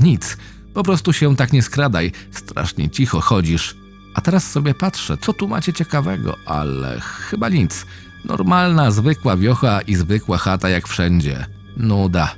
Nic, 0.00 0.36
po 0.74 0.82
prostu 0.82 1.12
się 1.12 1.36
tak 1.36 1.52
nie 1.52 1.62
skradaj, 1.62 2.12
strasznie 2.30 2.90
cicho 2.90 3.20
chodzisz. 3.20 3.76
A 4.14 4.20
teraz 4.20 4.50
sobie 4.50 4.74
patrzę, 4.74 5.16
co 5.20 5.32
tu 5.32 5.48
macie 5.48 5.72
ciekawego, 5.72 6.36
ale 6.46 7.00
chyba 7.00 7.48
nic. 7.48 7.86
Normalna, 8.24 8.90
zwykła 8.90 9.36
wiocha 9.36 9.80
i 9.80 9.94
zwykła 9.94 10.38
chata 10.38 10.68
jak 10.68 10.88
wszędzie. 10.88 11.46
Nuda. 11.76 12.34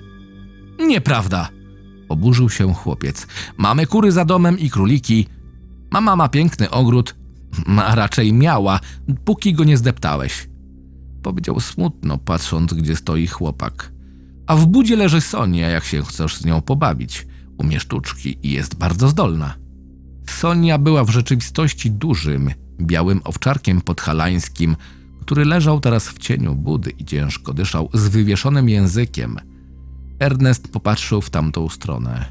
Nieprawda! 0.79 1.49
Oburzył 2.09 2.51
się 2.51 2.75
chłopiec. 2.75 3.27
Mamy 3.57 3.87
kury 3.87 4.13
za 4.13 4.25
domem 4.25 4.59
i 4.59 4.71
króliki. 4.71 5.27
Mama 5.91 6.17
ma 6.17 6.29
piękny 6.29 6.71
ogród, 6.71 7.15
a 7.87 7.95
raczej 7.95 8.33
miała, 8.33 8.81
póki 9.25 9.55
go 9.55 9.65
nie 9.65 9.77
zdeptałeś. 9.77 10.50
Powiedział 11.23 11.61
smutno, 11.61 12.19
patrząc, 12.19 12.75
gdzie 12.75 12.97
stoi 12.97 13.27
chłopak. 13.27 13.93
A 14.47 14.57
w 14.57 14.67
budzie 14.67 14.97
leży 14.97 15.21
Sonia, 15.21 15.69
jak 15.69 15.85
się 15.85 16.03
chcesz 16.03 16.37
z 16.37 16.45
nią 16.45 16.61
pobawić. 16.61 17.27
Umie 17.59 17.81
sztuczki 17.81 18.39
i 18.43 18.51
jest 18.51 18.75
bardzo 18.75 19.09
zdolna. 19.09 19.55
Sonia 20.29 20.79
była 20.79 21.05
w 21.05 21.11
rzeczywistości 21.11 21.91
dużym, 21.91 22.51
białym 22.81 23.21
owczarkiem 23.25 23.81
podhalańskim, 23.81 24.77
który 25.21 25.45
leżał 25.45 25.81
teraz 25.81 26.09
w 26.09 26.19
cieniu 26.19 26.55
budy 26.55 26.91
i 26.91 27.05
ciężko 27.05 27.53
dyszał 27.53 27.89
z 27.93 28.09
wywieszonym 28.09 28.69
językiem. 28.69 29.37
Ernest 30.19 30.73
popatrzył 30.73 31.21
w 31.21 31.31
tamtą 31.31 31.69
stronę. 31.69 32.25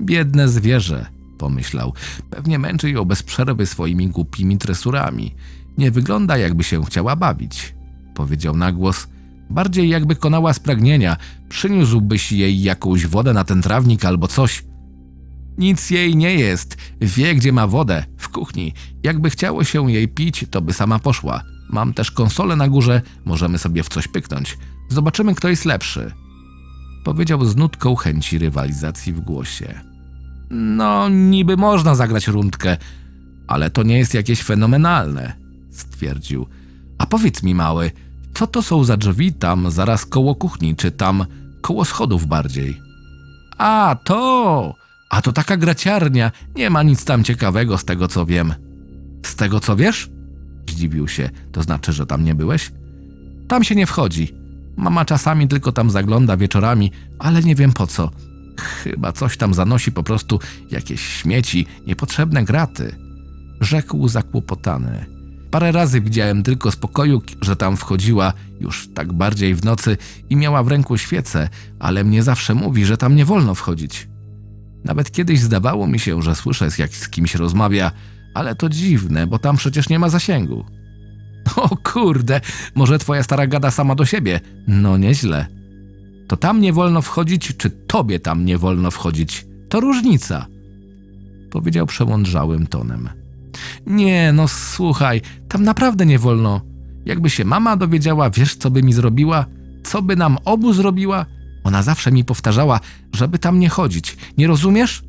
Biedne 0.00 0.48
zwierzę, 0.48 1.06
pomyślał. 1.38 1.94
Pewnie 2.30 2.58
męczy 2.58 2.90
ją 2.90 3.04
bez 3.04 3.22
przerwy 3.22 3.66
swoimi 3.66 4.08
głupimi 4.08 4.58
tresurami. 4.58 5.34
Nie 5.78 5.90
wygląda, 5.90 6.36
jakby 6.36 6.64
się 6.64 6.84
chciała 6.84 7.16
bawić. 7.16 7.74
Powiedział 8.14 8.56
na 8.56 8.72
głos. 8.72 9.06
Bardziej 9.50 9.88
jakby 9.88 10.16
konała 10.16 10.52
z 10.52 10.60
pragnienia. 10.60 11.16
Przyniósłbyś 11.48 12.32
jej 12.32 12.62
jakąś 12.62 13.06
wodę 13.06 13.32
na 13.32 13.44
ten 13.44 13.62
trawnik 13.62 14.04
albo 14.04 14.28
coś. 14.28 14.64
Nic 15.58 15.90
jej 15.90 16.16
nie 16.16 16.34
jest. 16.34 16.76
Wie, 17.00 17.34
gdzie 17.34 17.52
ma 17.52 17.66
wodę. 17.66 18.04
W 18.16 18.28
kuchni. 18.28 18.74
Jakby 19.02 19.30
chciało 19.30 19.64
się 19.64 19.90
jej 19.90 20.08
pić, 20.08 20.46
to 20.50 20.60
by 20.62 20.72
sama 20.72 20.98
poszła. 20.98 21.42
Mam 21.70 21.94
też 21.94 22.10
konsolę 22.10 22.56
na 22.56 22.68
górze. 22.68 23.02
Możemy 23.24 23.58
sobie 23.58 23.82
w 23.82 23.88
coś 23.88 24.08
pyknąć. 24.08 24.58
Zobaczymy, 24.88 25.34
kto 25.34 25.48
jest 25.48 25.64
lepszy. 25.64 26.12
Powiedział 27.04 27.44
z 27.44 27.56
nutką 27.56 27.96
chęci 27.96 28.38
rywalizacji 28.38 29.12
w 29.12 29.20
głosie. 29.20 29.80
No, 30.50 31.08
niby 31.08 31.56
można 31.56 31.94
zagrać 31.94 32.28
rundkę, 32.28 32.76
ale 33.46 33.70
to 33.70 33.82
nie 33.82 33.98
jest 33.98 34.14
jakieś 34.14 34.42
fenomenalne, 34.42 35.32
stwierdził. 35.70 36.46
A 37.02 37.06
powiedz 37.06 37.42
mi, 37.42 37.54
mały, 37.54 37.90
co 38.34 38.46
to 38.46 38.62
są 38.62 38.84
za 38.84 38.96
drzwi 38.96 39.32
tam 39.32 39.70
zaraz 39.70 40.06
koło 40.06 40.34
kuchni, 40.34 40.76
czy 40.76 40.90
tam 40.90 41.24
koło 41.60 41.84
schodów 41.84 42.26
bardziej? 42.26 42.80
A, 43.58 43.96
to! 44.04 44.74
A 45.10 45.22
to 45.22 45.32
taka 45.32 45.56
graciarnia, 45.56 46.30
nie 46.56 46.70
ma 46.70 46.82
nic 46.82 47.04
tam 47.04 47.24
ciekawego 47.24 47.78
z 47.78 47.84
tego 47.84 48.08
co 48.08 48.26
wiem. 48.26 48.54
Z 49.26 49.34
tego 49.34 49.60
co 49.60 49.76
wiesz? 49.76 50.10
Zdziwił 50.70 51.08
się, 51.08 51.30
to 51.52 51.62
znaczy, 51.62 51.92
że 51.92 52.06
tam 52.06 52.24
nie 52.24 52.34
byłeś? 52.34 52.72
Tam 53.48 53.64
się 53.64 53.74
nie 53.74 53.86
wchodzi. 53.86 54.34
Mama 54.76 55.04
czasami 55.04 55.48
tylko 55.48 55.72
tam 55.72 55.90
zagląda 55.90 56.36
wieczorami, 56.36 56.92
ale 57.18 57.42
nie 57.42 57.54
wiem 57.54 57.72
po 57.72 57.86
co. 57.86 58.10
Chyba 58.58 59.12
coś 59.12 59.36
tam 59.36 59.54
zanosi 59.54 59.92
po 59.92 60.02
prostu 60.02 60.40
jakieś 60.70 61.00
śmieci, 61.00 61.66
niepotrzebne 61.86 62.44
graty. 62.44 62.96
Rzekł 63.60 64.08
zakłopotany. 64.08 65.21
Parę 65.52 65.72
razy 65.72 66.00
widziałem 66.00 66.42
tylko 66.42 66.70
z 66.70 66.76
pokoju, 66.76 67.22
że 67.40 67.56
tam 67.56 67.76
wchodziła, 67.76 68.32
już 68.60 68.88
tak 68.94 69.12
bardziej 69.12 69.54
w 69.54 69.64
nocy 69.64 69.96
i 70.30 70.36
miała 70.36 70.62
w 70.62 70.68
ręku 70.68 70.98
świecę, 70.98 71.48
ale 71.78 72.04
mnie 72.04 72.22
zawsze 72.22 72.54
mówi, 72.54 72.84
że 72.84 72.96
tam 72.96 73.16
nie 73.16 73.24
wolno 73.24 73.54
wchodzić. 73.54 74.08
Nawet 74.84 75.10
kiedyś 75.12 75.40
zdawało 75.40 75.86
mi 75.86 75.98
się, 75.98 76.22
że 76.22 76.34
słyszę, 76.34 76.68
jak 76.78 76.94
z 76.94 77.08
kimś 77.08 77.34
rozmawia, 77.34 77.92
ale 78.34 78.54
to 78.54 78.68
dziwne, 78.68 79.26
bo 79.26 79.38
tam 79.38 79.56
przecież 79.56 79.88
nie 79.88 79.98
ma 79.98 80.08
zasięgu. 80.08 80.64
O 81.56 81.76
kurde, 81.76 82.40
może 82.74 82.98
twoja 82.98 83.22
stara 83.22 83.46
gada 83.46 83.70
sama 83.70 83.94
do 83.94 84.04
siebie. 84.04 84.40
No 84.68 84.96
nieźle. 84.96 85.46
To 86.28 86.36
tam 86.36 86.60
nie 86.60 86.72
wolno 86.72 87.02
wchodzić, 87.02 87.56
czy 87.56 87.70
tobie 87.70 88.20
tam 88.20 88.44
nie 88.44 88.58
wolno 88.58 88.90
wchodzić? 88.90 89.46
To 89.68 89.80
różnica. 89.80 90.46
Powiedział 91.50 91.86
przemądrzałym 91.86 92.66
tonem. 92.66 93.21
Nie, 93.86 94.32
no 94.32 94.48
słuchaj, 94.48 95.20
tam 95.48 95.62
naprawdę 95.62 96.06
nie 96.06 96.18
wolno. 96.18 96.60
Jakby 97.06 97.30
się 97.30 97.44
mama 97.44 97.76
dowiedziała, 97.76 98.30
wiesz 98.30 98.56
co 98.56 98.70
by 98.70 98.82
mi 98.82 98.92
zrobiła? 98.92 99.46
Co 99.84 100.02
by 100.02 100.16
nam 100.16 100.38
obu 100.44 100.72
zrobiła? 100.72 101.26
Ona 101.64 101.82
zawsze 101.82 102.12
mi 102.12 102.24
powtarzała, 102.24 102.80
żeby 103.12 103.38
tam 103.38 103.58
nie 103.58 103.68
chodzić. 103.68 104.16
Nie 104.38 104.46
rozumiesz? 104.46 105.02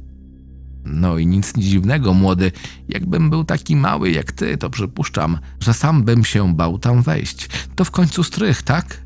No 0.86 1.18
i 1.18 1.28
nic 1.28 1.54
dziwnego, 1.58 2.14
młody. 2.14 2.52
Jakbym 2.90 3.30
był 3.30 3.44
taki 3.44 3.76
mały 3.76 4.12
jak 4.12 4.32
ty, 4.32 4.58
to 4.58 4.70
przypuszczam, 4.70 5.38
że 5.60 5.74
sam 5.74 6.04
bym 6.04 6.26
się 6.26 6.56
bał 6.56 6.80
tam 6.80 7.02
wejść. 7.02 7.50
To 7.76 7.86
w 7.86 7.92
końcu 7.92 8.24
strych, 8.24 8.64
tak? 8.64 9.03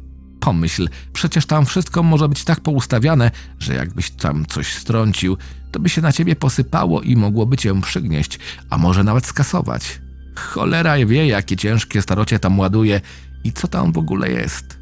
Pomyśl, 0.48 0.90
przecież 1.14 1.46
tam 1.46 1.66
wszystko 1.66 2.04
może 2.04 2.30
być 2.30 2.44
tak 2.44 2.60
poustawiane, 2.60 3.32
że 3.60 3.74
jakbyś 3.76 4.12
tam 4.12 4.46
coś 4.46 4.74
strącił, 4.74 5.38
to 5.72 5.80
by 5.80 5.90
się 5.90 6.02
na 6.02 6.12
ciebie 6.12 6.36
posypało 6.36 7.02
i 7.02 7.16
mogłoby 7.16 7.58
cię 7.58 7.82
przygnieść, 7.82 8.40
a 8.70 8.78
może 8.78 9.04
nawet 9.04 9.26
skasować. 9.26 10.02
Cholera 10.36 11.06
wie, 11.06 11.28
jakie 11.28 11.56
ciężkie 11.56 12.02
starocie 12.02 12.40
tam 12.40 12.60
ładuje 12.60 13.02
i 13.44 13.52
co 13.54 13.68
tam 13.68 13.92
w 13.92 13.98
ogóle 13.98 14.32
jest. 14.32 14.78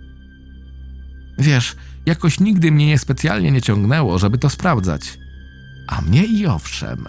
Wiesz, 1.37 1.75
jakoś 2.05 2.39
nigdy 2.39 2.71
mnie 2.71 2.87
niespecjalnie 2.87 3.51
nie 3.51 3.61
ciągnęło, 3.61 4.19
żeby 4.19 4.37
to 4.37 4.49
sprawdzać. 4.49 5.17
A 5.87 6.01
mnie 6.01 6.25
i 6.25 6.45
owszem, 6.45 7.05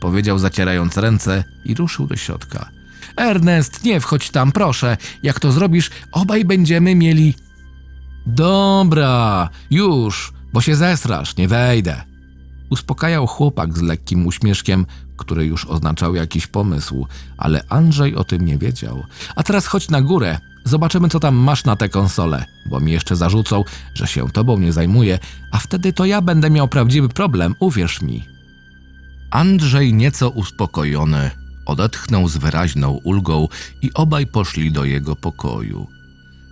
powiedział 0.00 0.38
zacierając 0.38 0.96
ręce 0.96 1.44
i 1.64 1.74
ruszył 1.74 2.06
do 2.06 2.16
środka. 2.16 2.70
Ernest, 3.16 3.84
nie 3.84 4.00
wchodź 4.00 4.30
tam, 4.30 4.52
proszę. 4.52 4.96
Jak 5.22 5.40
to 5.40 5.52
zrobisz, 5.52 5.90
obaj 6.12 6.44
będziemy 6.44 6.94
mieli. 6.94 7.45
Dobra, 8.26 9.48
już, 9.70 10.32
bo 10.52 10.60
się 10.60 10.76
zesrasz, 10.76 11.36
nie 11.36 11.48
wejdę. 11.48 12.02
Uspokajał 12.70 13.26
chłopak 13.26 13.78
z 13.78 13.82
lekkim 13.82 14.26
uśmieszkiem, 14.26 14.86
który 15.16 15.46
już 15.46 15.64
oznaczał 15.64 16.14
jakiś 16.14 16.46
pomysł, 16.46 17.06
ale 17.36 17.64
Andrzej 17.68 18.16
o 18.16 18.24
tym 18.24 18.44
nie 18.44 18.58
wiedział. 18.58 19.04
A 19.36 19.42
teraz 19.42 19.66
chodź 19.66 19.88
na 19.88 20.02
górę, 20.02 20.38
zobaczymy 20.64 21.08
co 21.08 21.20
tam 21.20 21.36
masz 21.36 21.64
na 21.64 21.76
tę 21.76 21.88
konsolę, 21.88 22.44
bo 22.70 22.80
mi 22.80 22.92
jeszcze 22.92 23.16
zarzucą, 23.16 23.64
że 23.94 24.06
się 24.06 24.30
tobą 24.30 24.58
nie 24.58 24.72
zajmuję, 24.72 25.18
a 25.52 25.58
wtedy 25.58 25.92
to 25.92 26.04
ja 26.04 26.20
będę 26.20 26.50
miał 26.50 26.68
prawdziwy 26.68 27.08
problem, 27.08 27.54
uwierz 27.60 28.02
mi. 28.02 28.24
Andrzej 29.30 29.94
nieco 29.94 30.30
uspokojony 30.30 31.30
odetchnął 31.66 32.28
z 32.28 32.36
wyraźną 32.36 32.90
ulgą 32.90 33.48
i 33.82 33.94
obaj 33.94 34.26
poszli 34.26 34.72
do 34.72 34.84
jego 34.84 35.16
pokoju. 35.16 35.86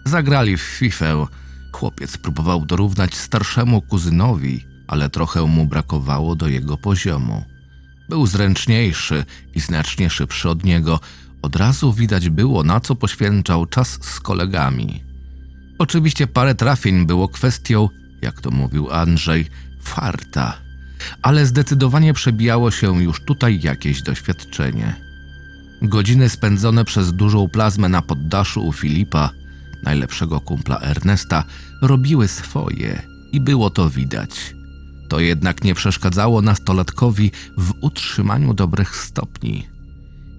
Zagrali 0.04 0.56
w 0.56 0.60
fifę. 0.60 1.26
Chłopiec 1.74 2.16
próbował 2.16 2.66
dorównać 2.66 3.14
starszemu 3.14 3.82
kuzynowi, 3.82 4.64
ale 4.86 5.08
trochę 5.10 5.46
mu 5.46 5.66
brakowało 5.66 6.36
do 6.36 6.48
jego 6.48 6.76
poziomu. 6.76 7.44
Był 8.08 8.26
zręczniejszy 8.26 9.24
i 9.54 9.60
znacznie 9.60 10.10
szybszy 10.10 10.48
od 10.48 10.64
niego. 10.64 11.00
Od 11.42 11.56
razu 11.56 11.92
widać 11.92 12.30
było, 12.30 12.62
na 12.62 12.80
co 12.80 12.94
poświęcał 12.94 13.66
czas 13.66 13.98
z 14.02 14.20
kolegami. 14.20 15.02
Oczywiście 15.78 16.26
parę 16.26 16.54
trafień 16.54 17.06
było 17.06 17.28
kwestią, 17.28 17.88
jak 18.22 18.40
to 18.40 18.50
mówił 18.50 18.90
Andrzej, 18.90 19.46
farta, 19.82 20.58
ale 21.22 21.46
zdecydowanie 21.46 22.14
przebijało 22.14 22.70
się 22.70 23.02
już 23.02 23.24
tutaj 23.24 23.60
jakieś 23.62 24.02
doświadczenie. 24.02 24.96
Godziny 25.82 26.28
spędzone 26.28 26.84
przez 26.84 27.12
dużą 27.12 27.48
plazmę 27.48 27.88
na 27.88 28.02
poddaszu 28.02 28.66
u 28.66 28.72
Filipa, 28.72 29.30
najlepszego 29.84 30.40
kumpla 30.40 30.80
Ernesta, 30.80 31.44
robiły 31.82 32.28
swoje 32.28 33.02
i 33.32 33.40
było 33.40 33.70
to 33.70 33.90
widać. 33.90 34.54
To 35.08 35.20
jednak 35.20 35.64
nie 35.64 35.74
przeszkadzało 35.74 36.42
nastolatkowi 36.42 37.30
w 37.58 37.72
utrzymaniu 37.80 38.54
dobrych 38.54 38.96
stopni. 38.96 39.68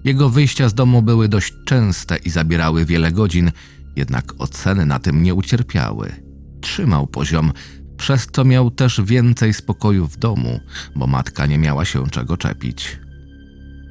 Jego 0.04 0.30
wyjścia 0.30 0.68
z 0.68 0.74
domu 0.74 1.02
były 1.02 1.28
dość 1.28 1.54
częste 1.64 2.16
i 2.16 2.30
zabierały 2.30 2.84
wiele 2.84 3.12
godzin, 3.12 3.50
jednak 3.96 4.32
oceny 4.38 4.86
na 4.86 4.98
tym 4.98 5.22
nie 5.22 5.34
ucierpiały. 5.34 6.12
Trzymał 6.60 7.06
poziom, 7.06 7.52
przez 7.96 8.26
co 8.32 8.44
miał 8.44 8.70
też 8.70 9.00
więcej 9.04 9.54
spokoju 9.54 10.06
w 10.06 10.16
domu, 10.16 10.60
bo 10.96 11.06
matka 11.06 11.46
nie 11.46 11.58
miała 11.58 11.84
się 11.84 12.10
czego 12.10 12.36
czepić. 12.36 12.98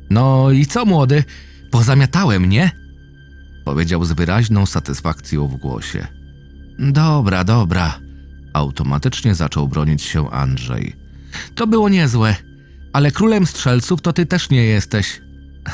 No 0.09 0.51
i 0.51 0.65
co, 0.65 0.85
młody? 0.85 1.23
Pozamiatałem, 1.71 2.45
nie? 2.45 2.84
Powiedział 3.65 4.05
z 4.05 4.11
wyraźną 4.11 4.65
satysfakcją 4.65 5.47
w 5.47 5.55
głosie. 5.55 6.07
Dobra, 6.79 7.43
dobra. 7.43 7.99
Automatycznie 8.53 9.35
zaczął 9.35 9.67
bronić 9.67 10.01
się 10.01 10.31
Andrzej. 10.31 10.95
To 11.55 11.67
było 11.67 11.89
niezłe, 11.89 12.35
ale 12.93 13.11
królem 13.11 13.45
strzelców 13.45 14.01
to 14.01 14.13
ty 14.13 14.25
też 14.25 14.49
nie 14.49 14.63
jesteś. 14.63 15.21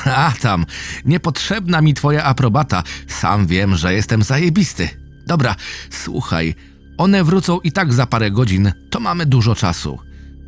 A 0.04 0.32
tam, 0.40 0.66
niepotrzebna 1.04 1.80
mi 1.80 1.94
twoja 1.94 2.24
aprobata. 2.24 2.82
Sam 3.06 3.46
wiem, 3.46 3.76
że 3.76 3.94
jestem 3.94 4.22
zajebisty. 4.22 4.88
Dobra, 5.26 5.56
słuchaj, 5.90 6.54
one 6.98 7.24
wrócą 7.24 7.60
i 7.60 7.72
tak 7.72 7.92
za 7.92 8.06
parę 8.06 8.30
godzin, 8.30 8.72
to 8.90 9.00
mamy 9.00 9.26
dużo 9.26 9.54
czasu. 9.54 9.98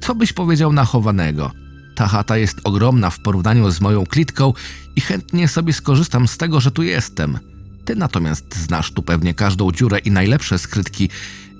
Co 0.00 0.14
byś 0.14 0.32
powiedział 0.32 0.72
na 0.72 0.84
chowanego? 0.84 1.50
Ta 1.94 2.06
chata 2.06 2.36
jest 2.36 2.60
ogromna 2.64 3.10
w 3.10 3.20
porównaniu 3.20 3.70
z 3.70 3.80
moją 3.80 4.06
klitką 4.06 4.52
i 4.96 5.00
chętnie 5.00 5.48
sobie 5.48 5.72
skorzystam 5.72 6.28
z 6.28 6.36
tego, 6.36 6.60
że 6.60 6.70
tu 6.70 6.82
jestem. 6.82 7.38
Ty 7.84 7.96
natomiast 7.96 8.56
znasz 8.56 8.92
tu 8.92 9.02
pewnie 9.02 9.34
każdą 9.34 9.72
dziurę 9.72 9.98
i 9.98 10.10
najlepsze 10.10 10.58
skrytki, 10.58 11.08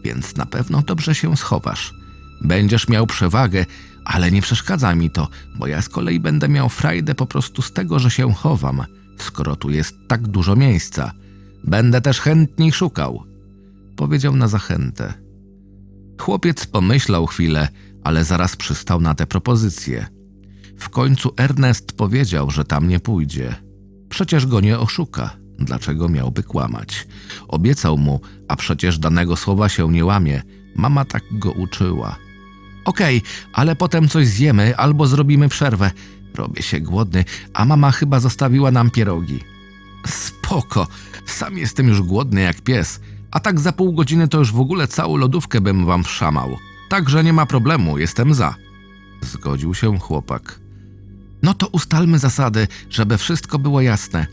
więc 0.05 0.37
na 0.37 0.47
pewno 0.47 0.83
dobrze 0.83 1.15
się 1.15 1.37
schowasz. 1.37 1.95
Będziesz 2.41 2.89
miał 2.89 3.07
przewagę, 3.07 3.67
ale 4.05 4.31
nie 4.31 4.43
przeszkadza 4.43 4.95
mi 4.95 5.11
to, 5.11 5.29
bo 5.59 5.67
ja 5.67 5.83
z 5.83 5.89
kolei 5.89 6.21
będę 6.21 6.49
miał 6.49 6.69
frajdę 6.69 7.15
po 7.15 7.27
prostu 7.27 7.63
z 7.63 7.73
tego, 7.73 7.99
że 7.99 8.11
się 8.11 8.33
chowam, 8.33 8.85
skoro 9.19 9.57
tu 9.57 9.71
jest 9.71 9.95
tak 10.09 10.29
dużo 10.29 10.57
miejsca. 10.57 11.13
Będę 11.65 12.01
też 12.01 12.21
chętniej 12.21 12.73
szukał. 12.73 13.25
Powiedział 13.97 14.37
na 14.37 14.49
zachętę. 14.49 15.15
Chłopiec 16.21 16.67
pomyślał 16.67 17.27
chwilę, 17.27 17.69
ale 18.05 18.25
zaraz 18.25 18.57
przystał 18.57 19.01
na 19.01 19.15
tę 19.15 19.27
propozycję. 19.27 20.14
W 20.79 20.89
końcu 20.89 21.35
Ernest 21.37 21.93
powiedział, 21.93 22.51
że 22.51 22.65
tam 22.65 22.89
nie 22.89 23.01
pójdzie. 23.01 23.55
Przecież 24.09 24.47
go 24.47 24.61
nie 24.61 24.79
oszuka. 24.79 25.31
Dlaczego 25.59 26.09
miałby 26.09 26.43
kłamać? 26.43 27.07
Obiecał 27.49 27.99
mu, 27.99 28.21
a 28.49 28.57
przecież 28.57 28.99
danego 28.99 29.37
słowa 29.37 29.69
się 29.69 29.93
nie 29.93 30.05
łamie. 30.05 30.43
Mama 30.77 31.05
tak 31.05 31.23
go 31.33 31.53
uczyła. 31.53 32.17
Okej, 32.85 33.23
ale 33.53 33.77
potem 33.77 34.09
coś 34.09 34.27
zjemy 34.27 34.77
albo 34.77 35.07
zrobimy 35.07 35.49
przerwę. 35.49 35.91
Robię 36.35 36.63
się 36.63 36.81
głodny, 36.81 37.25
a 37.53 37.65
mama 37.65 37.91
chyba 37.91 38.21
zostawiła 38.21 38.71
nam 38.71 38.91
pierogi. 38.91 39.41
Spoko, 40.07 40.87
sam 41.27 41.59
jestem 41.59 41.89
już 41.89 42.03
głodny 42.03 42.41
jak 42.41 42.61
pies, 42.61 43.01
a 43.31 43.41
tak 43.41 43.61
za 43.61 43.73
pół 43.73 43.93
godziny 43.93 44.29
to 44.29 44.39
już 44.39 44.53
w 44.53 44.61
ogóle 44.61 44.89
całą 44.89 45.17
lodówkę 45.17 45.61
bym 45.61 45.87
wam 45.87 46.05
wszamał. 46.05 46.57
Także 46.89 47.25
nie 47.25 47.33
ma 47.33 47.47
problemu, 47.47 47.99
jestem 47.99 48.35
za. 48.35 48.55
Zgodził 49.23 49.75
się 49.75 49.99
chłopak. 49.99 50.64
No 51.45 51.55
to 51.55 51.67
ustalmy 51.67 52.19
zasady, 52.19 52.69
żeby 52.91 53.19
wszystko 53.19 53.59
było 53.59 53.81
jasne. 53.81 54.27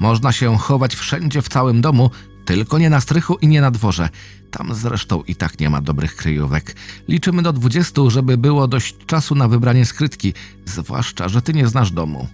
Można 0.00 0.32
się 0.32 0.58
chować 0.58 0.94
wszędzie 0.94 1.42
w 1.42 1.48
całym 1.48 1.80
domu, 1.80 2.10
tylko 2.44 2.78
nie 2.78 2.90
na 2.90 3.00
strychu 3.00 3.34
i 3.34 3.48
nie 3.48 3.60
na 3.60 3.70
dworze. 3.70 4.08
Tam 4.50 4.74
zresztą 4.74 5.22
i 5.22 5.36
tak 5.36 5.60
nie 5.60 5.70
ma 5.70 5.80
dobrych 5.80 6.16
kryjówek. 6.16 6.76
Liczymy 7.08 7.42
do 7.42 7.52
dwudziestu, 7.52 8.10
żeby 8.10 8.36
było 8.36 8.68
dość 8.68 8.96
czasu 9.06 9.34
na 9.34 9.48
wybranie 9.48 9.86
skrytki, 9.86 10.32
zwłaszcza, 10.64 11.28
że 11.28 11.42
ty 11.42 11.52
nie 11.52 11.68
znasz 11.68 11.90
domu. 11.90 12.28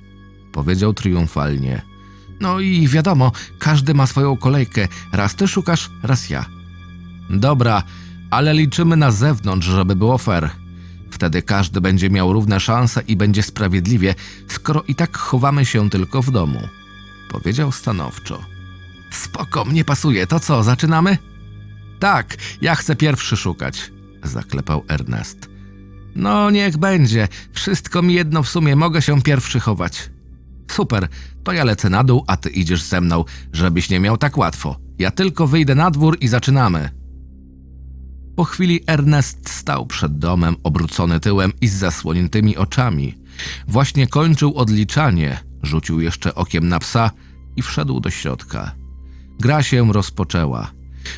Powiedział 0.53 0.95
triumfalnie. 0.95 1.83
No 2.41 2.61
i 2.61 2.89
wiadomo, 2.89 3.33
każdy 3.59 3.95
ma 3.95 4.07
swoją 4.07 4.37
kolejkę. 4.37 4.89
Raz 5.13 5.35
ty 5.35 5.49
szukasz, 5.49 5.91
raz 6.03 6.31
ja. 6.31 6.45
Dobra, 7.31 7.83
ale 8.31 8.55
liczymy 8.55 8.97
na 8.97 9.11
zewnątrz, 9.11 9.67
żeby 9.67 9.97
było 9.97 10.19
fair. 10.19 10.51
Wtedy 11.11 11.43
każdy 11.43 11.81
będzie 11.81 12.11
miał 12.11 12.33
równe 12.33 12.61
szanse 12.61 13.03
i 13.07 13.17
będzie 13.17 13.43
sprawiedliwie, 13.43 14.15
skoro 14.49 14.83
i 14.89 14.95
tak 14.95 15.19
chowamy 15.19 15.67
się 15.67 15.91
tylko 15.91 16.23
w 16.23 16.31
domu. 16.31 16.61
Powiedział 17.31 17.73
stanowczo. 17.73 18.45
Spoko, 19.11 19.65
mnie 19.65 19.85
pasuje. 19.85 20.27
To 20.27 20.41
co, 20.41 20.63
zaczynamy? 20.63 21.19
Tak, 21.99 22.37
ja 22.63 22.75
chcę 22.75 22.97
pierwszy 22.97 23.37
szukać, 23.37 23.93
zaklepał 24.23 24.85
Ernest. 24.89 25.49
No, 26.15 26.51
niech 26.51 26.77
będzie. 26.77 27.29
Wszystko 27.53 28.03
mi 28.03 28.15
jedno 28.15 28.43
w 28.43 28.49
sumie, 28.49 28.77
mogę 28.77 29.03
się 29.03 29.23
pierwszy 29.23 29.61
chować. 29.61 30.11
Super, 30.71 31.09
to 31.45 31.53
ja 31.53 31.65
lecę 31.65 31.91
na 31.91 32.05
dół, 32.05 32.25
a 32.27 32.37
ty 32.37 32.51
idziesz 32.51 32.83
ze 32.83 33.01
mną, 33.01 33.25
żebyś 33.53 33.91
nie 33.91 34.01
miał 34.01 34.17
tak 34.17 34.39
łatwo. 34.39 34.77
Ja 34.99 35.11
tylko 35.11 35.47
wyjdę 35.47 35.75
na 35.75 35.91
dwór 35.91 36.17
i 36.21 36.29
zaczynamy. 36.29 37.00
Po 38.41 38.45
chwili 38.45 38.81
Ernest 38.87 39.51
stał 39.51 39.87
przed 39.87 40.19
domem, 40.19 40.57
obrócony 40.63 41.21
tyłem 41.21 41.53
i 41.61 41.69
z 41.69 41.73
zasłoniętymi 41.73 42.57
oczami. 42.57 43.15
Właśnie 43.69 44.07
kończył 44.07 44.57
odliczanie, 44.57 45.41
rzucił 45.63 46.01
jeszcze 46.01 46.35
okiem 46.35 46.69
na 46.69 46.79
psa 46.79 47.11
i 47.57 47.63
wszedł 47.63 48.01
do 48.01 48.11
środka. 48.11 48.75
Gra 49.41 49.63
się 49.63 49.93
rozpoczęła. 49.93 50.71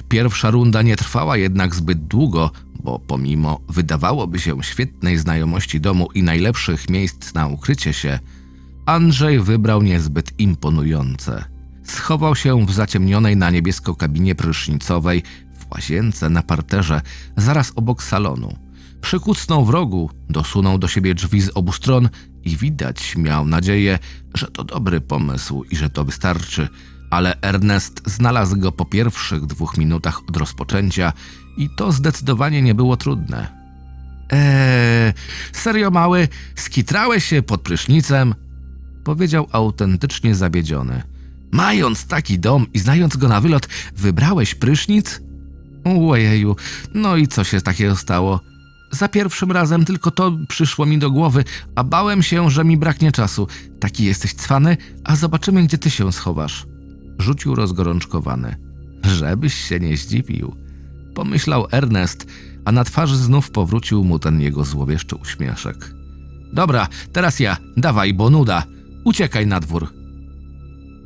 Pierwsza 0.08 0.50
runda 0.50 0.82
nie 0.82 0.96
trwała 0.96 1.36
jednak 1.36 1.74
zbyt 1.74 2.06
długo, 2.06 2.50
bo 2.82 2.98
pomimo 2.98 3.60
wydawałoby 3.68 4.40
się 4.40 4.62
świetnej 4.62 5.18
znajomości 5.18 5.80
domu 5.80 6.08
i 6.14 6.22
najlepszych 6.22 6.90
miejsc 6.90 7.34
na 7.34 7.46
ukrycie 7.46 7.92
się, 7.92 8.18
Andrzej 8.86 9.40
wybrał 9.40 9.82
niezbyt 9.82 10.40
imponujące. 10.40 11.44
Schował 11.84 12.36
się 12.36 12.66
w 12.66 12.72
zaciemnionej 12.72 13.36
na 13.36 13.50
niebiesko 13.50 13.94
kabinie 13.94 14.34
prysznicowej 14.34 15.22
łazience 15.74 16.28
na 16.28 16.42
parterze, 16.42 17.00
zaraz 17.36 17.72
obok 17.74 18.02
salonu. 18.02 18.56
Przykucnął 19.00 19.64
w 19.64 19.70
rogu, 19.70 20.10
dosunął 20.28 20.78
do 20.78 20.88
siebie 20.88 21.14
drzwi 21.14 21.40
z 21.40 21.50
obu 21.54 21.72
stron 21.72 22.08
i 22.44 22.56
widać 22.56 23.16
miał 23.16 23.46
nadzieję, 23.46 23.98
że 24.34 24.46
to 24.46 24.64
dobry 24.64 25.00
pomysł 25.00 25.64
i 25.70 25.76
że 25.76 25.90
to 25.90 26.04
wystarczy, 26.04 26.68
Ale 27.10 27.40
Ernest 27.40 28.02
znalazł 28.06 28.56
go 28.56 28.72
po 28.72 28.84
pierwszych 28.84 29.46
dwóch 29.46 29.76
minutach 29.76 30.20
od 30.28 30.36
rozpoczęcia 30.36 31.12
i 31.56 31.68
to 31.76 31.92
zdecydowanie 31.92 32.62
nie 32.62 32.74
było 32.74 32.96
trudne. 32.96 33.62
Eee, 34.30 35.12
serio 35.52 35.90
mały, 35.90 36.28
skitrałeś 36.54 37.24
się 37.24 37.42
pod 37.42 37.62
prysznicem? 37.62 38.34
Powiedział 39.04 39.48
autentycznie 39.52 40.34
zawiedziony. 40.34 41.02
Mając 41.52 42.06
taki 42.06 42.38
dom 42.38 42.66
i 42.74 42.78
znając 42.78 43.16
go 43.16 43.28
na 43.28 43.40
wylot, 43.40 43.68
wybrałeś 43.96 44.54
prysznic? 44.54 45.20
Ojeju, 45.84 46.56
no 46.94 47.16
i 47.16 47.28
co 47.28 47.44
się 47.44 47.60
takiego 47.60 47.96
stało? 47.96 48.40
Za 48.90 49.08
pierwszym 49.08 49.52
razem 49.52 49.84
tylko 49.84 50.10
to 50.10 50.38
przyszło 50.48 50.86
mi 50.86 50.98
do 50.98 51.10
głowy, 51.10 51.44
a 51.74 51.84
bałem 51.84 52.22
się, 52.22 52.50
że 52.50 52.64
mi 52.64 52.76
braknie 52.76 53.12
czasu. 53.12 53.46
Taki 53.80 54.04
jesteś 54.04 54.34
cwany, 54.34 54.76
a 55.04 55.16
zobaczymy, 55.16 55.62
gdzie 55.62 55.78
ty 55.78 55.90
się 55.90 56.12
schowasz. 56.12 56.66
Rzucił 57.18 57.54
rozgorączkowany. 57.54 58.56
Żebyś 59.04 59.54
się 59.54 59.80
nie 59.80 59.96
zdziwił. 59.96 60.56
Pomyślał 61.14 61.66
Ernest, 61.70 62.26
a 62.64 62.72
na 62.72 62.84
twarzy 62.84 63.16
znów 63.16 63.50
powrócił 63.50 64.04
mu 64.04 64.18
ten 64.18 64.40
jego 64.40 64.64
złowieszczy 64.64 65.16
uśmieszek. 65.16 65.94
Dobra, 66.52 66.88
teraz 67.12 67.40
ja, 67.40 67.56
dawaj, 67.76 68.14
bo 68.14 68.30
nuda. 68.30 68.64
Uciekaj 69.04 69.46
na 69.46 69.60
dwór. 69.60 69.88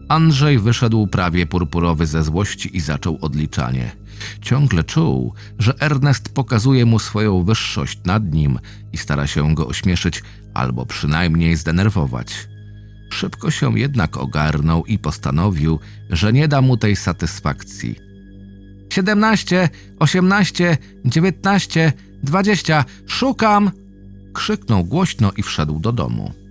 Andrzej 0.08 0.58
wyszedł 0.58 1.06
prawie 1.06 1.46
purpurowy 1.46 2.06
ze 2.06 2.24
złości 2.24 2.76
i 2.76 2.80
zaczął 2.80 3.18
odliczanie. 3.20 4.05
Ciągle 4.40 4.84
czuł, 4.84 5.34
że 5.58 5.80
Ernest 5.80 6.28
pokazuje 6.28 6.84
mu 6.86 6.98
swoją 6.98 7.44
wyższość 7.44 8.00
nad 8.04 8.32
nim 8.32 8.58
i 8.92 8.98
stara 8.98 9.26
się 9.26 9.54
go 9.54 9.66
ośmieszyć 9.66 10.22
albo 10.54 10.86
przynajmniej 10.86 11.56
zdenerwować. 11.56 12.48
Szybko 13.10 13.50
się 13.50 13.78
jednak 13.78 14.16
ogarnął 14.16 14.84
i 14.84 14.98
postanowił, 14.98 15.80
że 16.10 16.32
nie 16.32 16.48
da 16.48 16.60
mu 16.60 16.76
tej 16.76 16.96
satysfakcji. 16.96 17.96
Siedemnaście, 18.92 19.68
osiemnaście, 19.98 20.78
dziewiętnaście, 21.04 21.92
dwadzieścia, 22.22 22.84
szukam! 23.06 23.70
krzyknął 24.34 24.84
głośno 24.84 25.32
i 25.36 25.42
wszedł 25.42 25.78
do 25.78 25.92
domu. 25.92 26.45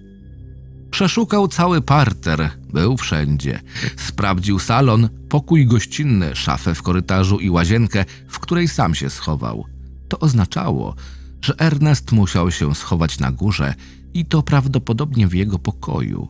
Przeszukał 0.95 1.47
cały 1.47 1.81
parter, 1.81 2.49
był 2.73 2.97
wszędzie. 2.97 3.61
Sprawdził 3.97 4.59
salon, 4.59 5.09
pokój 5.29 5.65
gościnny, 5.65 6.35
szafę 6.35 6.75
w 6.75 6.81
korytarzu 6.81 7.39
i 7.39 7.49
łazienkę, 7.49 8.05
w 8.27 8.39
której 8.39 8.67
sam 8.67 8.95
się 8.95 9.09
schował. 9.09 9.65
To 10.07 10.19
oznaczało, 10.19 10.95
że 11.41 11.59
Ernest 11.59 12.11
musiał 12.11 12.51
się 12.51 12.75
schować 12.75 13.19
na 13.19 13.31
górze 13.31 13.73
i 14.13 14.25
to 14.25 14.43
prawdopodobnie 14.43 15.27
w 15.27 15.33
jego 15.33 15.59
pokoju. 15.59 16.27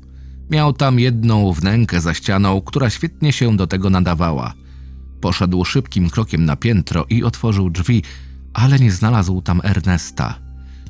Miał 0.50 0.74
tam 0.74 1.00
jedną 1.00 1.54
wnękę 1.54 2.02
za 2.02 2.14
ścianą, 2.14 2.62
która 2.62 2.90
świetnie 2.90 3.34
się 3.34 3.58
do 3.58 3.68
tego 3.68 3.90
nadawała. 3.90 4.54
Poszedł 5.22 5.66
szybkim 5.66 6.10
krokiem 6.10 6.46
na 6.46 6.56
piętro 6.56 7.06
i 7.10 7.24
otworzył 7.24 7.70
drzwi, 7.70 8.04
ale 8.54 8.80
nie 8.80 8.92
znalazł 8.92 9.42
tam 9.42 9.62
Ernesta. 9.64 10.40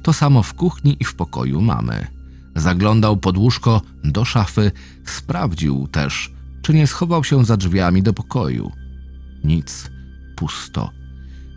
To 0.02 0.14
samo 0.14 0.44
w 0.44 0.54
kuchni 0.54 0.98
i 1.00 1.04
w 1.04 1.16
pokoju 1.16 1.62
mamy. 1.62 2.15
Zaglądał 2.56 3.18
pod 3.18 3.38
łóżko, 3.38 3.82
do 4.04 4.26
szafy, 4.26 4.72
sprawdził 5.06 5.88
też, 5.88 6.32
czy 6.62 6.74
nie 6.74 6.88
schował 6.88 7.24
się 7.24 7.46
za 7.46 7.58
drzwiami 7.58 8.04
do 8.04 8.14
pokoju. 8.14 8.72
Nic, 9.44 9.90
pusto. 10.36 10.92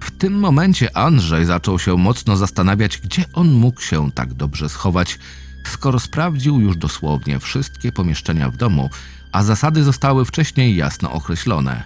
W 0.01 0.11
tym 0.11 0.39
momencie 0.39 0.97
Andrzej 0.97 1.45
zaczął 1.45 1.79
się 1.79 1.97
mocno 1.97 2.37
zastanawiać, 2.37 2.99
gdzie 2.99 3.25
on 3.33 3.53
mógł 3.53 3.81
się 3.81 4.13
tak 4.13 4.35
dobrze 4.35 4.69
schować, 4.69 5.19
skoro 5.67 6.01
sprawdził 6.01 6.61
już 6.61 6.77
dosłownie 6.77 7.39
wszystkie 7.39 7.93
pomieszczenia 7.93 8.51
w 8.51 8.57
domu, 8.57 8.91
a 9.33 9.43
zasady 9.43 9.85
zostały 9.85 10.25
wcześniej 10.25 10.77
jasno 10.77 11.13
określone. 11.13 11.85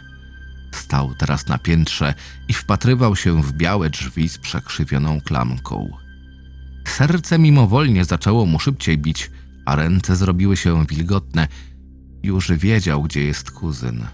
Stał 0.73 1.15
teraz 1.15 1.47
na 1.47 1.59
piętrze 1.59 2.15
i 2.49 2.53
wpatrywał 2.53 3.17
się 3.17 3.43
w 3.43 3.53
białe 3.53 3.91
drzwi 3.91 4.29
z 4.29 4.39
przekrzywioną 4.39 5.21
klamką. 5.21 5.91
Serce 6.89 7.39
mimowolnie 7.39 8.05
zaczęło 8.05 8.47
mu 8.47 8.61
szybciej 8.61 8.99
bić, 8.99 9.31
a 9.67 9.77
ręce 9.77 10.17
zrobiły 10.17 10.57
się 10.57 10.87
wilgotne. 10.87 11.49
Już 12.23 12.53
wiedział, 12.53 13.03
gdzie 13.03 13.25
jest 13.25 13.51
kuzyn. 13.51 14.07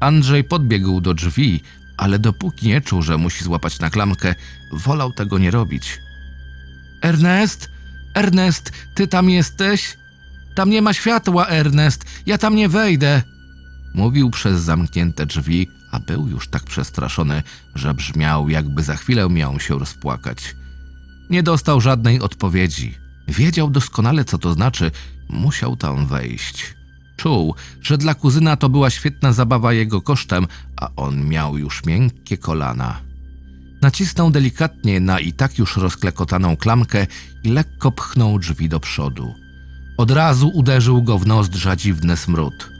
Andrzej 0.00 0.44
podbiegł 0.44 1.00
do 1.00 1.14
drzwi, 1.14 1.60
ale 1.96 2.18
dopóki 2.18 2.68
nie 2.68 2.80
czuł, 2.80 3.02
że 3.02 3.18
musi 3.18 3.44
złapać 3.44 3.80
na 3.80 3.90
klamkę, 3.90 4.34
wolał 4.72 5.12
tego 5.12 5.38
nie 5.38 5.50
robić. 5.50 5.98
Ernest? 7.02 7.70
Ernest, 8.14 8.72
ty 8.94 9.08
tam 9.08 9.30
jesteś? 9.30 9.96
Tam 10.54 10.70
nie 10.70 10.82
ma 10.82 10.92
światła, 10.92 11.46
Ernest. 11.46 12.04
Ja 12.26 12.38
tam 12.38 12.56
nie 12.56 12.68
wejdę. 12.68 13.22
Mówił 13.94 14.30
przez 14.30 14.60
zamknięte 14.60 15.26
drzwi, 15.26 15.68
a 15.90 16.00
był 16.00 16.28
już 16.28 16.48
tak 16.48 16.64
przestraszony, 16.64 17.42
że 17.74 17.94
brzmiał, 17.94 18.48
jakby 18.48 18.82
za 18.82 18.96
chwilę 18.96 19.28
miał 19.28 19.60
się 19.60 19.78
rozpłakać. 19.78 20.54
Nie 21.30 21.42
dostał 21.42 21.80
żadnej 21.80 22.20
odpowiedzi. 22.20 22.94
Wiedział 23.28 23.70
doskonale, 23.70 24.24
co 24.24 24.38
to 24.38 24.52
znaczy, 24.52 24.90
musiał 25.28 25.76
tam 25.76 26.06
wejść. 26.06 26.74
Czuł, 27.16 27.54
że 27.80 27.98
dla 27.98 28.14
kuzyna 28.14 28.56
to 28.56 28.68
była 28.68 28.90
świetna 28.90 29.32
zabawa 29.32 29.72
jego 29.72 30.02
kosztem, 30.02 30.46
a 30.76 30.90
on 30.96 31.28
miał 31.28 31.58
już 31.58 31.84
miękkie 31.84 32.38
kolana. 32.38 33.00
Nacisnął 33.82 34.30
delikatnie 34.30 35.00
na 35.00 35.20
i 35.20 35.32
tak 35.32 35.58
już 35.58 35.76
rozklekotaną 35.76 36.56
klamkę 36.56 37.06
i 37.44 37.48
lekko 37.48 37.92
pchnął 37.92 38.38
drzwi 38.38 38.68
do 38.68 38.80
przodu. 38.80 39.34
Od 39.98 40.10
razu 40.10 40.48
uderzył 40.48 41.02
go 41.02 41.18
w 41.18 41.26
nozdrza 41.26 41.76
dziwny 41.76 42.16
smród. 42.16 42.70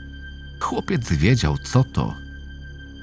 Chłopiec 0.61 1.13
wiedział, 1.13 1.57
co 1.57 1.83
to. 1.83 2.15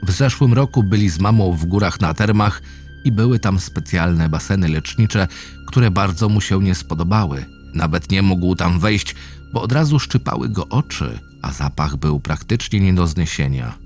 W 0.03 0.11
zeszłym 0.11 0.55
roku 0.55 0.83
byli 0.83 1.09
z 1.09 1.19
mamą 1.19 1.53
w 1.53 1.67
górach 1.67 2.01
na 2.01 2.15
termach 2.15 2.63
i 3.07 3.13
były 3.13 3.39
tam 3.39 3.61
specjalne 3.61 4.29
baseny 4.29 4.69
lecznicze, 4.69 5.29
które 5.67 5.91
bardzo 5.91 6.29
mu 6.29 6.41
się 6.41 6.63
nie 6.63 6.75
spodobały. 6.75 7.45
Nawet 7.75 8.11
nie 8.11 8.23
mógł 8.23 8.55
tam 8.55 8.81
wejść, 8.81 9.15
bo 9.53 9.63
od 9.63 9.73
razu 9.73 9.99
szczypały 9.99 10.49
go 10.49 10.69
oczy, 10.69 11.19
a 11.43 11.53
zapach 11.53 11.97
był 11.97 12.21
praktycznie 12.21 12.81
nie 12.81 12.95
do 12.95 13.07
zniesienia. 13.07 13.79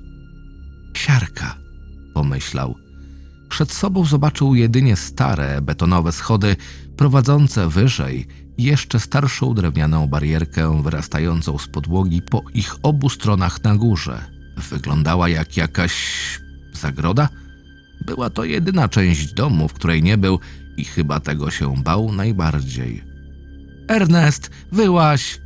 Siarka, 0.94 1.54
pomyślał. 2.14 2.74
Przed 3.48 3.72
sobą 3.72 4.04
zobaczył 4.04 4.54
jedynie 4.54 4.96
stare, 4.96 5.62
betonowe 5.62 6.12
schody 6.12 6.56
prowadzące 6.96 7.68
wyżej 7.68 8.26
jeszcze 8.59 9.00
starszą 9.00 9.54
drewnianą 9.54 10.06
barierkę 10.06 10.83
wyrastającą 10.83 11.59
z 11.59 11.68
podłogi 11.68 12.22
po 12.22 12.42
ich 12.54 12.76
obu 12.83 13.09
stronach 13.09 13.64
na 13.64 13.76
górze. 13.76 14.24
Wyglądała 14.70 15.28
jak 15.28 15.56
jakaś 15.56 15.94
zagroda? 16.72 17.28
Była 18.07 18.31
to 18.31 18.45
jedyna 18.45 18.89
część 18.89 19.33
domu, 19.33 19.69
w 19.69 19.73
której 19.73 20.03
nie 20.03 20.19
był 20.19 20.39
i 20.77 20.85
chyba 20.85 21.21
tego 21.21 21.51
się 21.51 21.77
bał 21.77 22.13
najbardziej. 22.13 23.05
Ernest, 23.89 24.51
wyłaś! 24.73 25.41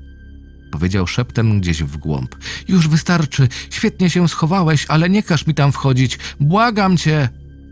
Powiedział 0.70 1.06
szeptem 1.06 1.60
gdzieś 1.60 1.82
w 1.82 1.96
głąb. 1.96 2.34
Już 2.68 2.88
wystarczy, 2.88 3.48
świetnie 3.70 4.10
się 4.10 4.28
schowałeś, 4.28 4.86
ale 4.88 5.10
nie 5.10 5.22
każ 5.22 5.46
mi 5.46 5.54
tam 5.54 5.72
wchodzić, 5.72 6.18
błagam 6.40 6.96
cię! 6.96 7.28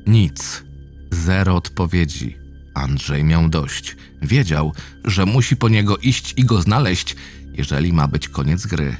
Nic. 0.06 0.62
Zero 1.10 1.56
odpowiedzi. 1.56 2.36
Andrzej 2.74 3.24
miał 3.24 3.48
dość. 3.48 3.96
Wiedział, 4.22 4.72
że 5.04 5.26
musi 5.26 5.56
po 5.56 5.68
niego 5.68 5.96
iść 5.96 6.34
i 6.36 6.44
go 6.44 6.62
znaleźć, 6.62 7.16
jeżeli 7.54 7.92
ma 7.92 8.08
być 8.08 8.28
koniec 8.28 8.66
gry. 8.66 8.96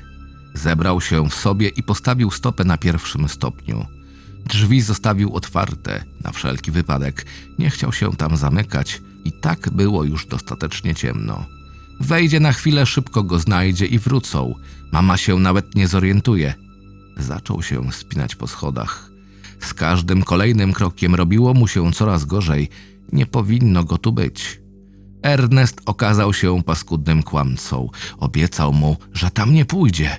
Zebrał 0.55 1.01
się 1.01 1.29
w 1.29 1.35
sobie 1.35 1.69
i 1.69 1.83
postawił 1.83 2.31
stopę 2.31 2.65
na 2.65 2.79
pierwszym 2.79 3.29
stopniu. 3.29 3.87
Drzwi 4.47 4.81
zostawił 4.81 5.35
otwarte, 5.35 6.05
na 6.25 6.33
wszelki 6.33 6.71
wypadek. 6.71 7.27
Nie 7.59 7.71
chciał 7.71 7.93
się 7.93 8.17
tam 8.17 8.37
zamykać 8.37 9.03
i 9.25 9.33
tak 9.33 9.71
było 9.71 10.05
już 10.05 10.27
dostatecznie 10.27 10.95
ciemno. 10.95 11.47
Wejdzie 12.01 12.41
na 12.41 12.53
chwilę, 12.53 12.87
szybko 12.87 13.23
go 13.23 13.39
znajdzie 13.39 13.87
i 13.87 13.99
wrócą. 13.99 14.55
Mama 14.93 15.17
się 15.17 15.39
nawet 15.39 15.75
nie 15.75 15.89
zorientuje. 15.89 16.55
Zaczął 17.17 17.63
się 17.63 17.93
spinać 17.93 18.37
po 18.37 18.47
schodach. 18.47 19.11
Z 19.61 19.75
każdym 19.75 20.23
kolejnym 20.23 20.73
krokiem 20.73 21.15
robiło 21.15 21.55
mu 21.55 21.69
się 21.69 21.93
coraz 21.93 22.25
gorzej. 22.25 22.69
Nie 23.13 23.27
powinno 23.27 23.85
go 23.85 23.99
tu 23.99 24.13
być. 24.13 24.61
Ernest 25.23 25.81
okazał 25.87 26.33
się 26.33 26.63
paskudnym 26.63 27.23
kłamcą. 27.23 27.89
Obiecał 28.19 28.73
mu, 28.73 28.97
że 29.13 29.31
tam 29.31 29.55
nie 29.55 29.65
pójdzie. 29.65 30.17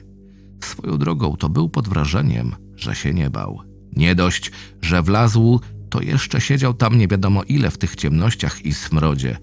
Swoją 0.64 0.98
drogą 0.98 1.38
to 1.38 1.50
był 1.50 1.70
pod 1.70 1.88
wrażeniem, 1.88 2.56
że 2.76 2.96
się 2.96 3.14
nie 3.14 3.30
bał. 3.30 3.73
Nie 3.96 4.16
dość, 4.16 4.52
że 4.82 5.02
wlazł, 5.02 5.60
to 5.90 6.02
jeszcze 6.02 6.42
siedział 6.42 6.74
tam 6.74 6.98
nie 6.98 7.08
wiadomo 7.08 7.44
ile 7.44 7.72
w 7.72 7.78
tych 7.78 7.96
ciemnościach 7.96 8.66
i 8.66 8.74
smrodzie. 8.74 9.38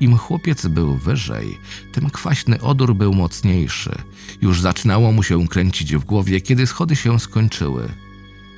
Im 0.00 0.16
chłopiec 0.16 0.66
był 0.66 0.96
wyżej, 0.96 1.58
tym 1.92 2.10
kwaśny 2.10 2.60
odór 2.60 2.94
był 2.94 3.14
mocniejszy. 3.14 3.94
Już 4.42 4.60
zaczynało 4.60 5.12
mu 5.12 5.22
się 5.22 5.48
kręcić 5.48 5.96
w 5.96 6.04
głowie, 6.04 6.40
kiedy 6.40 6.66
schody 6.66 6.96
się 6.96 7.20
skończyły. 7.20 7.88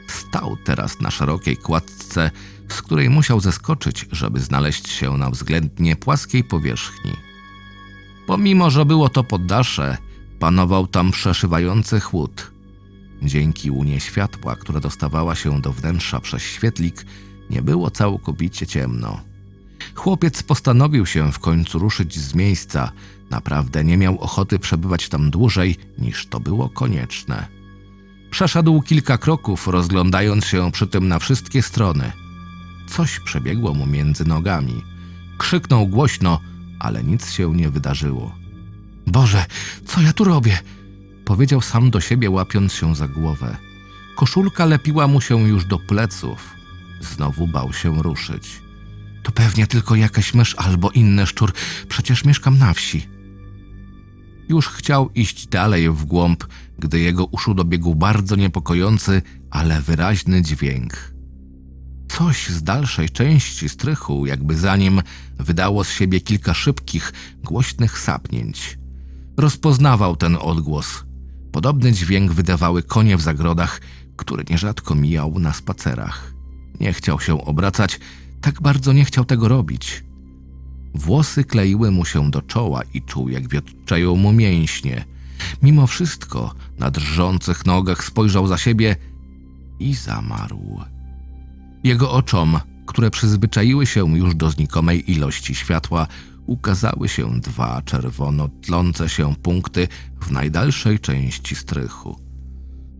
Stał 0.06 0.56
teraz 0.64 1.00
na 1.00 1.10
szerokiej 1.10 1.56
kładce, 1.56 2.30
z 2.68 2.82
której 2.82 3.10
musiał 3.10 3.40
zeskoczyć, 3.40 4.06
żeby 4.12 4.40
znaleźć 4.40 4.88
się 4.88 5.18
na 5.18 5.30
względnie 5.30 5.96
płaskiej 5.96 6.44
powierzchni. 6.44 7.12
Pomimo, 8.26 8.70
że 8.70 8.84
było 8.84 9.08
to 9.08 9.24
poddasze, 9.24 9.96
panował 10.38 10.86
tam 10.86 11.10
przeszywający 11.10 12.00
chłód. 12.00 12.55
Dzięki 13.22 13.70
łunie 13.70 14.00
światła, 14.00 14.56
która 14.56 14.80
dostawała 14.80 15.34
się 15.34 15.60
do 15.60 15.72
wnętrza 15.72 16.20
przez 16.20 16.42
świetlik, 16.42 17.06
nie 17.50 17.62
było 17.62 17.90
całkowicie 17.90 18.66
ciemno. 18.66 19.20
Chłopiec 19.94 20.42
postanowił 20.42 21.06
się 21.06 21.32
w 21.32 21.38
końcu 21.38 21.78
ruszyć 21.78 22.18
z 22.18 22.34
miejsca. 22.34 22.92
Naprawdę 23.30 23.84
nie 23.84 23.96
miał 23.96 24.18
ochoty 24.18 24.58
przebywać 24.58 25.08
tam 25.08 25.30
dłużej, 25.30 25.76
niż 25.98 26.26
to 26.26 26.40
było 26.40 26.68
konieczne. 26.68 27.46
Przeszedł 28.30 28.82
kilka 28.82 29.18
kroków, 29.18 29.68
rozglądając 29.68 30.44
się 30.44 30.72
przy 30.72 30.86
tym 30.86 31.08
na 31.08 31.18
wszystkie 31.18 31.62
strony. 31.62 32.12
Coś 32.88 33.20
przebiegło 33.20 33.74
mu 33.74 33.86
między 33.86 34.24
nogami. 34.24 34.82
Krzyknął 35.38 35.86
głośno, 35.86 36.40
ale 36.78 37.04
nic 37.04 37.30
się 37.30 37.54
nie 37.54 37.70
wydarzyło. 37.70 38.34
Boże, 39.06 39.44
co 39.86 40.00
ja 40.00 40.12
tu 40.12 40.24
robię? 40.24 40.58
Powiedział 41.26 41.60
sam 41.60 41.90
do 41.90 42.00
siebie, 42.00 42.30
łapiąc 42.30 42.72
się 42.72 42.94
za 42.94 43.08
głowę. 43.08 43.56
Koszulka 44.16 44.64
lepiła 44.64 45.06
mu 45.08 45.20
się 45.20 45.48
już 45.48 45.64
do 45.64 45.78
pleców. 45.78 46.54
Znowu 47.00 47.46
bał 47.46 47.72
się 47.72 48.02
ruszyć. 48.02 48.62
To 49.22 49.32
pewnie 49.32 49.66
tylko 49.66 49.94
jakaś 49.94 50.34
mysz 50.34 50.54
albo 50.58 50.90
inny 50.90 51.26
szczur, 51.26 51.52
przecież 51.88 52.24
mieszkam 52.24 52.58
na 52.58 52.74
wsi. 52.74 53.06
Już 54.48 54.68
chciał 54.68 55.10
iść 55.14 55.46
dalej 55.46 55.90
w 55.90 56.04
głąb, 56.04 56.44
gdy 56.78 57.00
jego 57.00 57.24
uszu 57.24 57.54
dobiegł 57.54 57.94
bardzo 57.94 58.36
niepokojący, 58.36 59.22
ale 59.50 59.82
wyraźny 59.82 60.42
dźwięk. 60.42 61.12
Coś 62.08 62.48
z 62.48 62.62
dalszej 62.62 63.10
części 63.10 63.68
strychu, 63.68 64.26
jakby 64.26 64.56
za 64.56 64.76
nim, 64.76 65.02
wydało 65.38 65.84
z 65.84 65.90
siebie 65.90 66.20
kilka 66.20 66.54
szybkich, 66.54 67.12
głośnych 67.42 67.98
sapnięć. 67.98 68.78
Rozpoznawał 69.36 70.16
ten 70.16 70.36
odgłos. 70.40 71.05
Podobny 71.56 71.92
dźwięk 71.92 72.32
wydawały 72.32 72.82
konie 72.82 73.16
w 73.16 73.22
zagrodach, 73.22 73.80
które 74.16 74.44
nierzadko 74.50 74.94
mijał 74.94 75.38
na 75.38 75.52
spacerach. 75.52 76.34
Nie 76.80 76.92
chciał 76.92 77.20
się 77.20 77.44
obracać, 77.44 78.00
tak 78.40 78.62
bardzo 78.62 78.92
nie 78.92 79.04
chciał 79.04 79.24
tego 79.24 79.48
robić. 79.48 80.04
Włosy 80.94 81.44
kleiły 81.44 81.90
mu 81.90 82.04
się 82.04 82.30
do 82.30 82.42
czoła 82.42 82.82
i 82.94 83.02
czuł, 83.02 83.28
jak 83.28 83.48
wiotczeją 83.48 84.16
mu 84.16 84.32
mięśnie. 84.32 85.04
Mimo 85.62 85.86
wszystko 85.86 86.54
na 86.78 86.90
drżących 86.90 87.66
nogach 87.66 88.04
spojrzał 88.04 88.46
za 88.46 88.58
siebie 88.58 88.96
i 89.78 89.94
zamarł. 89.94 90.80
Jego 91.84 92.12
oczom, 92.12 92.60
które 92.86 93.10
przyzwyczaiły 93.10 93.86
się 93.86 94.16
już 94.18 94.34
do 94.34 94.50
znikomej 94.50 95.12
ilości 95.12 95.54
światła, 95.54 96.06
ukazały 96.46 97.08
się 97.08 97.40
dwa 97.40 97.82
czerwono 97.82 98.48
tlące 98.48 99.08
się 99.08 99.34
punkty 99.34 99.88
w 100.20 100.30
najdalszej 100.30 100.98
części 100.98 101.56
strychu. 101.56 102.20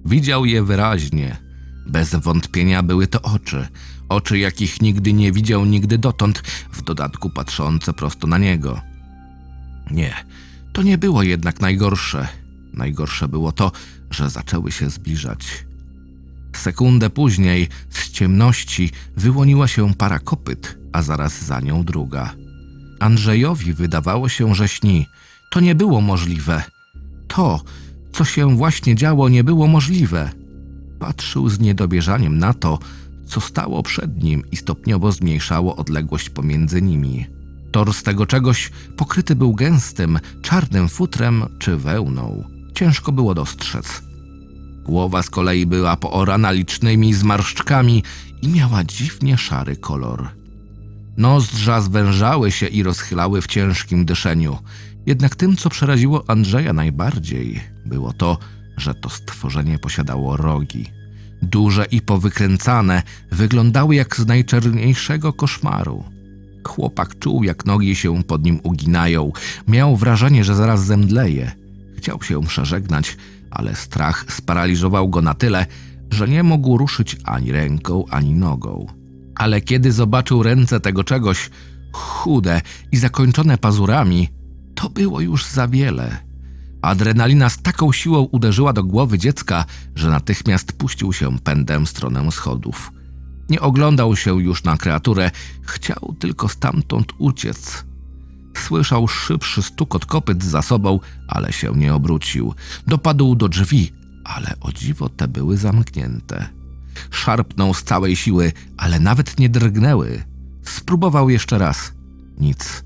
Widział 0.04 0.44
je 0.44 0.62
wyraźnie. 0.62 1.36
Bez 1.86 2.14
wątpienia 2.14 2.82
były 2.82 3.06
to 3.06 3.22
oczy. 3.22 3.68
Oczy, 4.08 4.38
jakich 4.38 4.82
nigdy 4.82 5.12
nie 5.12 5.32
widział 5.32 5.64
nigdy 5.64 5.98
dotąd, 5.98 6.38
w 6.72 6.82
dodatku 6.82 7.30
patrzące 7.30 7.92
prosto 7.92 8.26
na 8.26 8.38
niego. 8.38 8.80
Nie, 9.90 10.14
to 10.72 10.82
nie 10.82 10.98
było 10.98 11.22
jednak 11.22 11.60
najgorsze. 11.60 12.28
Najgorsze 12.72 13.28
było 13.28 13.52
to, 13.52 13.72
że 14.10 14.30
zaczęły 14.30 14.72
się 14.72 14.90
zbliżać. 14.90 15.66
Sekundę 16.56 17.10
później 17.10 17.68
z 17.90 18.10
ciemności 18.10 18.90
wyłoniła 19.16 19.68
się 19.68 19.94
para 19.94 20.18
kopyt, 20.18 20.78
a 20.92 21.02
zaraz 21.02 21.44
za 21.44 21.60
nią 21.60 21.84
druga. 21.84 22.45
Andrzejowi 23.00 23.72
wydawało 23.72 24.28
się, 24.28 24.54
że 24.54 24.68
śni. 24.68 25.06
To 25.50 25.60
nie 25.60 25.74
było 25.74 26.00
możliwe. 26.00 26.62
To, 27.28 27.60
co 28.12 28.24
się 28.24 28.56
właśnie 28.56 28.94
działo, 28.94 29.28
nie 29.28 29.44
było 29.44 29.66
możliwe. 29.66 30.30
Patrzył 30.98 31.48
z 31.48 31.60
niedowierzaniem 31.60 32.38
na 32.38 32.54
to, 32.54 32.78
co 33.26 33.40
stało 33.40 33.82
przed 33.82 34.22
nim 34.22 34.42
i 34.52 34.56
stopniowo 34.56 35.12
zmniejszało 35.12 35.76
odległość 35.76 36.30
pomiędzy 36.30 36.82
nimi. 36.82 37.26
Tor 37.72 37.94
z 37.94 38.02
tego 38.02 38.26
czegoś 38.26 38.70
pokryty 38.96 39.36
był 39.36 39.54
gęstym, 39.54 40.18
czarnym 40.42 40.88
futrem 40.88 41.44
czy 41.58 41.76
wełną. 41.76 42.44
Ciężko 42.74 43.12
było 43.12 43.34
dostrzec. 43.34 44.02
Głowa 44.84 45.22
z 45.22 45.30
kolei 45.30 45.66
była 45.66 45.96
poorana 45.96 46.50
licznymi 46.50 47.14
zmarszczkami 47.14 48.02
i 48.42 48.48
miała 48.48 48.84
dziwnie 48.84 49.38
szary 49.38 49.76
kolor. 49.76 50.28
Nozdrza 51.16 51.80
zwężały 51.80 52.52
się 52.52 52.66
i 52.66 52.82
rozchylały 52.82 53.42
w 53.42 53.46
ciężkim 53.46 54.04
dyszeniu. 54.04 54.58
Jednak 55.06 55.36
tym, 55.36 55.56
co 55.56 55.70
przeraziło 55.70 56.24
Andrzeja 56.26 56.72
najbardziej, 56.72 57.60
było 57.86 58.12
to, 58.12 58.38
że 58.76 58.94
to 58.94 59.10
stworzenie 59.10 59.78
posiadało 59.78 60.36
rogi. 60.36 60.86
Duże 61.42 61.84
i 61.84 62.00
powykręcane, 62.00 63.02
wyglądały 63.32 63.94
jak 63.94 64.16
z 64.16 64.26
najczerniejszego 64.26 65.32
koszmaru. 65.32 66.04
Chłopak 66.66 67.18
czuł, 67.18 67.44
jak 67.44 67.66
nogi 67.66 67.96
się 67.96 68.22
pod 68.24 68.44
nim 68.44 68.60
uginają. 68.62 69.32
Miał 69.68 69.96
wrażenie, 69.96 70.44
że 70.44 70.54
zaraz 70.54 70.84
zemdleje. 70.84 71.52
Chciał 71.96 72.22
się 72.22 72.42
przeżegnać, 72.42 73.16
ale 73.50 73.76
strach 73.76 74.24
sparaliżował 74.28 75.08
go 75.08 75.22
na 75.22 75.34
tyle, 75.34 75.66
że 76.10 76.28
nie 76.28 76.42
mógł 76.42 76.78
ruszyć 76.78 77.16
ani 77.24 77.52
ręką, 77.52 78.04
ani 78.10 78.34
nogą. 78.34 78.86
Ale 79.36 79.60
kiedy 79.60 79.92
zobaczył 79.92 80.42
ręce 80.42 80.80
tego 80.80 81.04
czegoś, 81.04 81.50
chude 81.92 82.60
i 82.92 82.96
zakończone 82.96 83.58
pazurami, 83.58 84.28
to 84.74 84.90
było 84.90 85.20
już 85.20 85.46
za 85.46 85.68
wiele. 85.68 86.26
Adrenalina 86.82 87.50
z 87.50 87.62
taką 87.62 87.92
siłą 87.92 88.22
uderzyła 88.22 88.72
do 88.72 88.84
głowy 88.84 89.18
dziecka, 89.18 89.64
że 89.94 90.10
natychmiast 90.10 90.72
puścił 90.72 91.12
się 91.12 91.38
pędem 91.38 91.86
w 91.86 91.88
stronę 91.88 92.32
schodów. 92.32 92.92
Nie 93.50 93.60
oglądał 93.60 94.16
się 94.16 94.42
już 94.42 94.64
na 94.64 94.76
kreaturę, 94.76 95.30
chciał 95.62 96.14
tylko 96.18 96.48
stamtąd 96.48 97.12
uciec. 97.18 97.84
Słyszał 98.56 99.08
szybszy 99.08 99.62
stukot 99.62 100.06
kopyt 100.06 100.44
za 100.44 100.62
sobą, 100.62 101.00
ale 101.28 101.52
się 101.52 101.72
nie 101.76 101.94
obrócił. 101.94 102.54
Dopadł 102.86 103.34
do 103.34 103.48
drzwi, 103.48 103.92
ale 104.24 104.54
o 104.60 104.72
dziwo 104.72 105.08
te 105.08 105.28
były 105.28 105.56
zamknięte. 105.56 106.55
Szarpnął 107.10 107.74
z 107.74 107.82
całej 107.82 108.16
siły, 108.16 108.52
ale 108.76 109.00
nawet 109.00 109.38
nie 109.38 109.48
drgnęły. 109.48 110.24
Spróbował 110.62 111.30
jeszcze 111.30 111.58
raz. 111.58 111.92
Nic. 112.38 112.84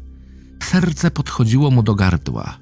Serce 0.62 1.10
podchodziło 1.10 1.70
mu 1.70 1.82
do 1.82 1.94
gardła. 1.94 2.58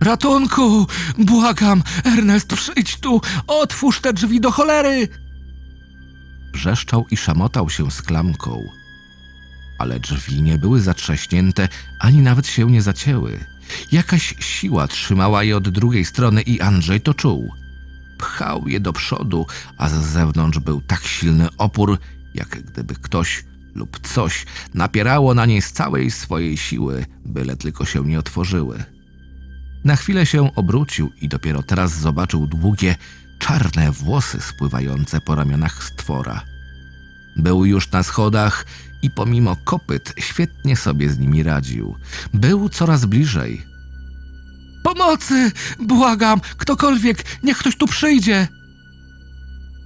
Ratunku! 0.00 0.86
Błagam! 1.18 1.82
Ernest, 2.04 2.54
przyjdź 2.54 2.96
tu! 2.96 3.20
Otwórz 3.46 4.00
te 4.00 4.12
drzwi 4.12 4.40
do 4.40 4.50
cholery! 4.50 5.08
Wrzeszczał 6.54 7.06
i 7.10 7.16
szamotał 7.16 7.70
się 7.70 7.90
z 7.90 8.02
klamką. 8.02 8.62
Ale 9.78 10.00
drzwi 10.00 10.42
nie 10.42 10.58
były 10.58 10.80
zatrzaśnięte, 10.80 11.68
ani 12.00 12.22
nawet 12.22 12.46
się 12.46 12.70
nie 12.70 12.82
zacięły. 12.82 13.44
Jakaś 13.92 14.34
siła 14.40 14.88
trzymała 14.88 15.44
je 15.44 15.56
od 15.56 15.68
drugiej 15.68 16.04
strony 16.04 16.42
i 16.42 16.60
Andrzej 16.60 17.00
to 17.00 17.14
czuł. 17.14 17.52
Pchał 18.18 18.68
je 18.68 18.80
do 18.80 18.92
przodu, 18.92 19.46
a 19.78 19.88
z 19.88 19.92
zewnątrz 19.92 20.58
był 20.58 20.80
tak 20.80 21.06
silny 21.06 21.48
opór, 21.58 21.98
jak 22.34 22.48
gdyby 22.48 22.94
ktoś 22.94 23.44
lub 23.74 24.00
coś 24.08 24.46
napierało 24.74 25.34
na 25.34 25.46
nie 25.46 25.62
z 25.62 25.72
całej 25.72 26.10
swojej 26.10 26.56
siły, 26.56 27.06
byle 27.24 27.56
tylko 27.56 27.84
się 27.84 28.04
nie 28.04 28.18
otworzyły. 28.18 28.84
Na 29.84 29.96
chwilę 29.96 30.26
się 30.26 30.54
obrócił 30.54 31.12
i 31.20 31.28
dopiero 31.28 31.62
teraz 31.62 31.92
zobaczył 31.92 32.46
długie, 32.46 32.94
czarne 33.38 33.92
włosy 33.92 34.40
spływające 34.40 35.20
po 35.20 35.34
ramionach 35.34 35.84
stwora. 35.84 36.44
Był 37.36 37.64
już 37.64 37.90
na 37.90 38.02
schodach 38.02 38.66
i 39.02 39.10
pomimo 39.10 39.56
kopyt 39.64 40.14
świetnie 40.18 40.76
sobie 40.76 41.10
z 41.10 41.18
nimi 41.18 41.42
radził. 41.42 41.96
Był 42.34 42.68
coraz 42.68 43.04
bliżej. 43.04 43.75
Pomocy! 44.86 45.52
Błagam! 45.78 46.40
Ktokolwiek! 46.40 47.24
Niech 47.42 47.58
ktoś 47.58 47.76
tu 47.76 47.86
przyjdzie! 47.86 48.48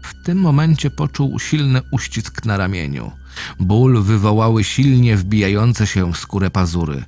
W 0.02 0.24
tym 0.24 0.38
momencie 0.38 0.90
poczuł 0.90 1.38
silny 1.38 1.80
uścisk 1.90 2.44
na 2.44 2.56
ramieniu. 2.56 3.12
Ból 3.60 4.02
wywołały 4.02 4.64
silnie 4.64 5.16
wbijające 5.16 5.86
się 5.86 6.12
w 6.12 6.16
skórę 6.16 6.50
pazury. 6.50 7.04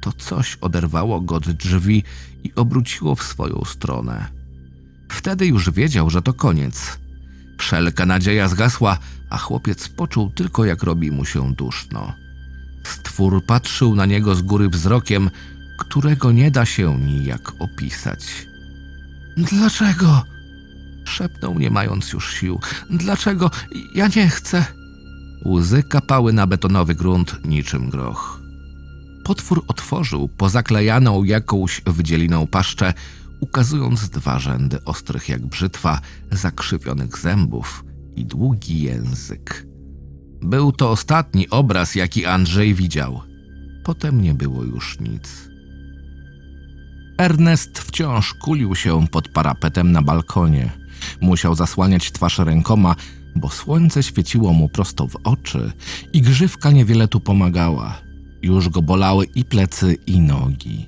To 0.00 0.12
coś 0.12 0.58
oderwało 0.60 1.20
go 1.20 1.34
od 1.34 1.50
drzwi 1.50 2.02
i 2.44 2.54
obróciło 2.54 3.14
w 3.14 3.22
swoją 3.22 3.64
stronę. 3.64 4.26
Wtedy 5.08 5.46
już 5.46 5.70
wiedział, 5.70 6.10
że 6.10 6.22
to 6.22 6.32
koniec. 6.32 6.98
Wszelka 7.58 8.06
nadzieja 8.06 8.48
zgasła, 8.48 8.98
a 9.30 9.38
chłopiec 9.38 9.88
poczuł 9.88 10.30
tylko, 10.30 10.64
jak 10.64 10.82
robi 10.82 11.10
mu 11.10 11.24
się 11.24 11.54
duszno. 11.54 12.12
Stwór 12.84 13.46
patrzył 13.46 13.94
na 13.94 14.06
niego 14.06 14.34
z 14.34 14.42
góry 14.42 14.68
wzrokiem, 14.68 15.30
którego 15.78 16.32
nie 16.32 16.50
da 16.50 16.64
się 16.64 16.98
nijak 16.98 17.52
opisać. 17.58 18.46
Dlaczego? 19.36 20.22
Szepnął, 21.04 21.58
nie 21.58 21.70
mając 21.70 22.12
już 22.12 22.34
sił. 22.34 22.60
Dlaczego? 22.90 23.50
Ja 23.94 24.08
nie 24.16 24.28
chcę. 24.28 24.64
Łzy 25.44 25.82
kapały 25.82 26.32
na 26.32 26.46
betonowy 26.46 26.94
grunt 26.94 27.44
niczym 27.44 27.90
groch. 27.90 28.40
Potwór 29.24 29.64
otworzył 29.68 30.28
pozaklejaną 30.28 31.24
jakąś 31.24 31.82
wdzieliną 31.86 32.46
paszczę, 32.46 32.94
ukazując 33.40 34.08
dwa 34.08 34.38
rzędy 34.38 34.84
ostrych 34.84 35.28
jak 35.28 35.46
brzytwa, 35.46 36.00
zakrzywionych 36.32 37.18
zębów 37.18 37.84
i 38.16 38.24
długi 38.24 38.82
język. 38.82 39.66
Był 40.42 40.72
to 40.72 40.90
ostatni 40.90 41.50
obraz, 41.50 41.94
jaki 41.94 42.26
Andrzej 42.26 42.74
widział. 42.74 43.22
Potem 43.84 44.22
nie 44.22 44.34
było 44.34 44.64
już 44.64 45.00
nic. 45.00 45.48
Ernest 47.18 47.78
wciąż 47.78 48.34
kulił 48.34 48.74
się 48.74 49.06
pod 49.06 49.28
parapetem 49.28 49.92
na 49.92 50.02
balkonie. 50.02 50.70
Musiał 51.20 51.54
zasłaniać 51.54 52.12
twarz 52.12 52.38
rękoma, 52.38 52.96
bo 53.36 53.50
słońce 53.50 54.02
świeciło 54.02 54.52
mu 54.52 54.68
prosto 54.68 55.06
w 55.06 55.16
oczy 55.24 55.72
i 56.12 56.22
grzywka 56.22 56.70
niewiele 56.70 57.08
tu 57.08 57.20
pomagała. 57.20 57.98
Już 58.42 58.68
go 58.68 58.82
bolały 58.82 59.26
i 59.34 59.44
plecy, 59.44 59.96
i 60.06 60.20
nogi. 60.20 60.86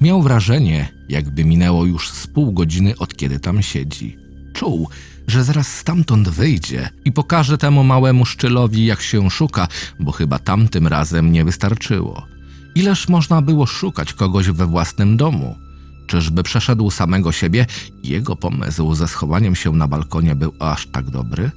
Miał 0.00 0.22
wrażenie, 0.22 0.88
jakby 1.08 1.44
minęło 1.44 1.86
już 1.86 2.10
z 2.10 2.26
pół 2.26 2.52
godziny 2.52 2.98
od 2.98 3.16
kiedy 3.16 3.40
tam 3.40 3.62
siedzi. 3.62 4.16
Czuł, 4.52 4.88
że 5.26 5.44
zaraz 5.44 5.76
stamtąd 5.76 6.28
wyjdzie 6.28 6.90
i 7.04 7.12
pokaże 7.12 7.58
temu 7.58 7.84
małemu 7.84 8.26
szczylowi, 8.26 8.86
jak 8.86 9.02
się 9.02 9.30
szuka, 9.30 9.68
bo 10.00 10.12
chyba 10.12 10.38
tamtym 10.38 10.86
razem 10.86 11.32
nie 11.32 11.44
wystarczyło. 11.44 12.26
Ileż 12.74 13.08
można 13.08 13.42
było 13.42 13.66
szukać 13.66 14.12
kogoś 14.12 14.50
we 14.50 14.66
własnym 14.66 15.16
domu? 15.16 15.69
Czyżby 16.10 16.42
przeszedł 16.42 16.90
samego 16.90 17.32
siebie 17.32 17.66
i 18.02 18.08
jego 18.08 18.36
pomysł 18.36 18.94
ze 18.94 19.08
schowaniem 19.08 19.54
się 19.54 19.72
na 19.72 19.88
balkonie 19.88 20.34
był 20.34 20.52
aż 20.58 20.86
tak 20.86 21.10
dobry? 21.10 21.50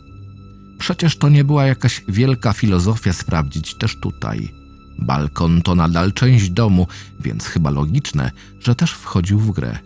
Przecież 0.80 1.18
to 1.18 1.30
nie 1.30 1.44
była 1.44 1.66
jakaś 1.66 2.02
wielka 2.08 2.54
filozofia 2.54 3.14
sprawdzić 3.14 3.76
też 3.76 4.00
tutaj. 4.00 4.52
Balkon 5.00 5.62
to 5.62 5.76
nadal 5.76 6.14
część 6.14 6.50
domu, 6.50 6.88
więc 7.20 7.46
chyba 7.46 7.70
logiczne, 7.70 8.32
że 8.60 8.76
też 8.76 8.92
wchodził 8.92 9.40
w 9.40 9.52
grę. 9.52 9.78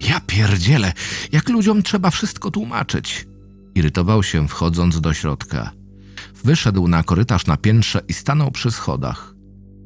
Ja 0.00 0.20
pierdzielę, 0.20 0.92
jak 1.32 1.48
ludziom 1.48 1.82
trzeba 1.82 2.10
wszystko 2.10 2.50
tłumaczyć. 2.50 3.26
Irytował 3.74 4.22
się 4.22 4.48
wchodząc 4.48 5.00
do 5.00 5.14
środka. 5.14 5.70
Wyszedł 6.44 6.88
na 6.88 7.02
korytarz 7.02 7.46
na 7.46 7.56
piętrze 7.56 8.00
i 8.08 8.12
stanął 8.12 8.50
przy 8.50 8.70
schodach. 8.70 9.34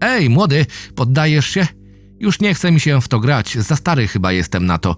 Ej, 0.00 0.30
młody, 0.30 0.66
poddajesz 0.94 1.46
się? 1.46 1.77
Już 2.20 2.40
nie 2.40 2.54
chce 2.54 2.72
mi 2.72 2.80
się 2.80 3.00
w 3.00 3.08
to 3.08 3.20
grać, 3.20 3.58
za 3.58 3.76
stary 3.76 4.08
chyba 4.08 4.32
jestem 4.32 4.66
na 4.66 4.78
to. 4.78 4.96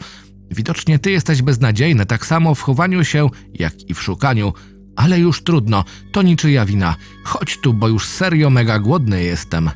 Widocznie 0.50 0.98
ty 0.98 1.10
jesteś 1.10 1.42
beznadziejny, 1.42 2.06
tak 2.06 2.26
samo 2.26 2.54
w 2.54 2.60
chowaniu 2.60 3.04
się, 3.04 3.28
jak 3.54 3.90
i 3.90 3.94
w 3.94 4.02
szukaniu. 4.02 4.52
Ale 4.96 5.18
już 5.18 5.42
trudno, 5.42 5.84
to 6.12 6.22
niczyja 6.22 6.64
wina. 6.64 6.96
Chodź 7.24 7.58
tu, 7.62 7.74
bo 7.74 7.88
już 7.88 8.06
serio 8.06 8.50
mega 8.50 8.78
głodny 8.78 9.22
jestem. 9.22 9.70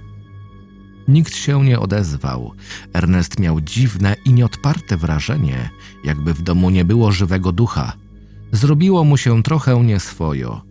Nikt 1.09 1.37
się 1.37 1.65
nie 1.65 1.81
odezwał. 1.81 2.53
Ernest 2.93 3.39
miał 3.39 3.61
dziwne 3.61 4.17
i 4.25 4.33
nieodparte 4.33 4.97
wrażenie, 4.97 5.71
jakby 6.05 6.35
w 6.35 6.43
domu 6.43 6.71
nie 6.71 6.85
było 6.85 7.13
żywego 7.13 7.53
ducha. 7.53 7.93
Zrobiło 8.53 9.05
mu 9.05 9.17
się 9.17 9.43
trochę 9.43 9.81
nieswojo. 9.85 10.63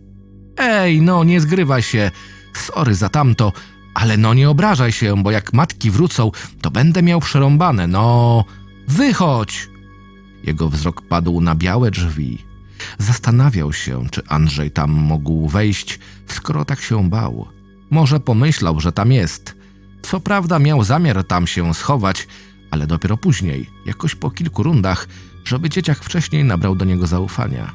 Ej, 0.56 1.02
no 1.02 1.24
nie 1.24 1.40
zgrywaj 1.40 1.82
się. 1.82 2.10
Sorry 2.54 2.94
za 2.94 3.08
tamto, 3.08 3.52
ale 3.94 4.16
no 4.16 4.34
nie 4.34 4.50
obrażaj 4.50 4.92
się, 4.92 5.22
bo 5.22 5.30
jak 5.30 5.52
matki 5.52 5.90
wrócą, 5.90 6.30
to 6.60 6.70
będę 6.70 7.02
miał 7.02 7.20
przerąbane. 7.20 7.86
No, 7.86 8.44
wychodź! 8.88 9.68
Jego 10.44 10.68
wzrok 10.68 11.02
padł 11.02 11.40
na 11.40 11.54
białe 11.54 11.90
drzwi. 11.90 12.38
Zastanawiał 12.98 13.72
się, 13.72 14.04
czy 14.10 14.22
Andrzej 14.28 14.70
tam 14.70 14.90
mógł 14.90 15.48
wejść, 15.48 15.98
skoro 16.26 16.64
tak 16.64 16.80
się 16.80 17.10
bał. 17.10 17.48
Może 17.90 18.20
pomyślał, 18.20 18.80
że 18.80 18.92
tam 18.92 19.12
jest. 19.12 19.56
Co 20.02 20.20
prawda 20.20 20.58
miał 20.58 20.84
zamiar 20.84 21.24
tam 21.24 21.46
się 21.46 21.74
schować, 21.74 22.28
ale 22.70 22.86
dopiero 22.86 23.16
później, 23.16 23.70
jakoś 23.86 24.14
po 24.14 24.30
kilku 24.30 24.62
rundach, 24.62 25.08
żeby 25.44 25.70
dzieciak 25.70 25.98
wcześniej 25.98 26.44
nabrał 26.44 26.74
do 26.74 26.84
niego 26.84 27.06
zaufania. 27.06 27.72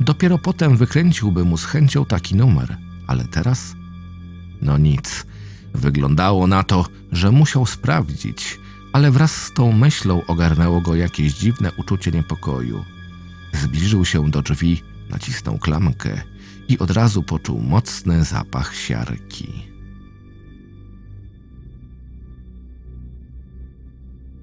Dopiero 0.00 0.38
potem 0.38 0.76
wykręciłby 0.76 1.44
mu 1.44 1.56
z 1.56 1.64
chęcią 1.64 2.04
taki 2.04 2.36
numer, 2.36 2.76
ale 3.06 3.24
teraz? 3.24 3.74
No 4.62 4.78
nic. 4.78 5.26
Wyglądało 5.74 6.46
na 6.46 6.62
to, 6.62 6.86
że 7.12 7.30
musiał 7.30 7.66
sprawdzić, 7.66 8.58
ale 8.92 9.10
wraz 9.10 9.32
z 9.32 9.52
tą 9.52 9.72
myślą 9.72 10.26
ogarnęło 10.26 10.80
go 10.80 10.94
jakieś 10.94 11.34
dziwne 11.34 11.72
uczucie 11.78 12.10
niepokoju. 12.10 12.84
Zbliżył 13.52 14.04
się 14.04 14.30
do 14.30 14.42
drzwi, 14.42 14.82
nacisnął 15.10 15.58
klamkę 15.58 16.20
i 16.68 16.78
od 16.78 16.90
razu 16.90 17.22
poczuł 17.22 17.60
mocny 17.60 18.24
zapach 18.24 18.74
siarki. 18.74 19.48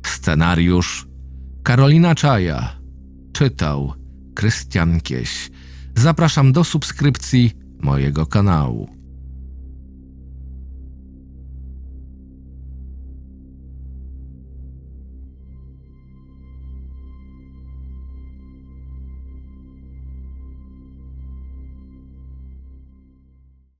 Scenariusz 0.06 1.08
Karolina 1.64 2.16
Czaja 2.16 2.76
czytał 3.34 3.94
Krystian 4.36 5.02
Kieś. 5.02 5.52
Zapraszam 5.96 6.52
do 6.52 6.64
subskrypcji 6.64 7.52
mojego 7.80 8.26
kanału. 8.26 9.01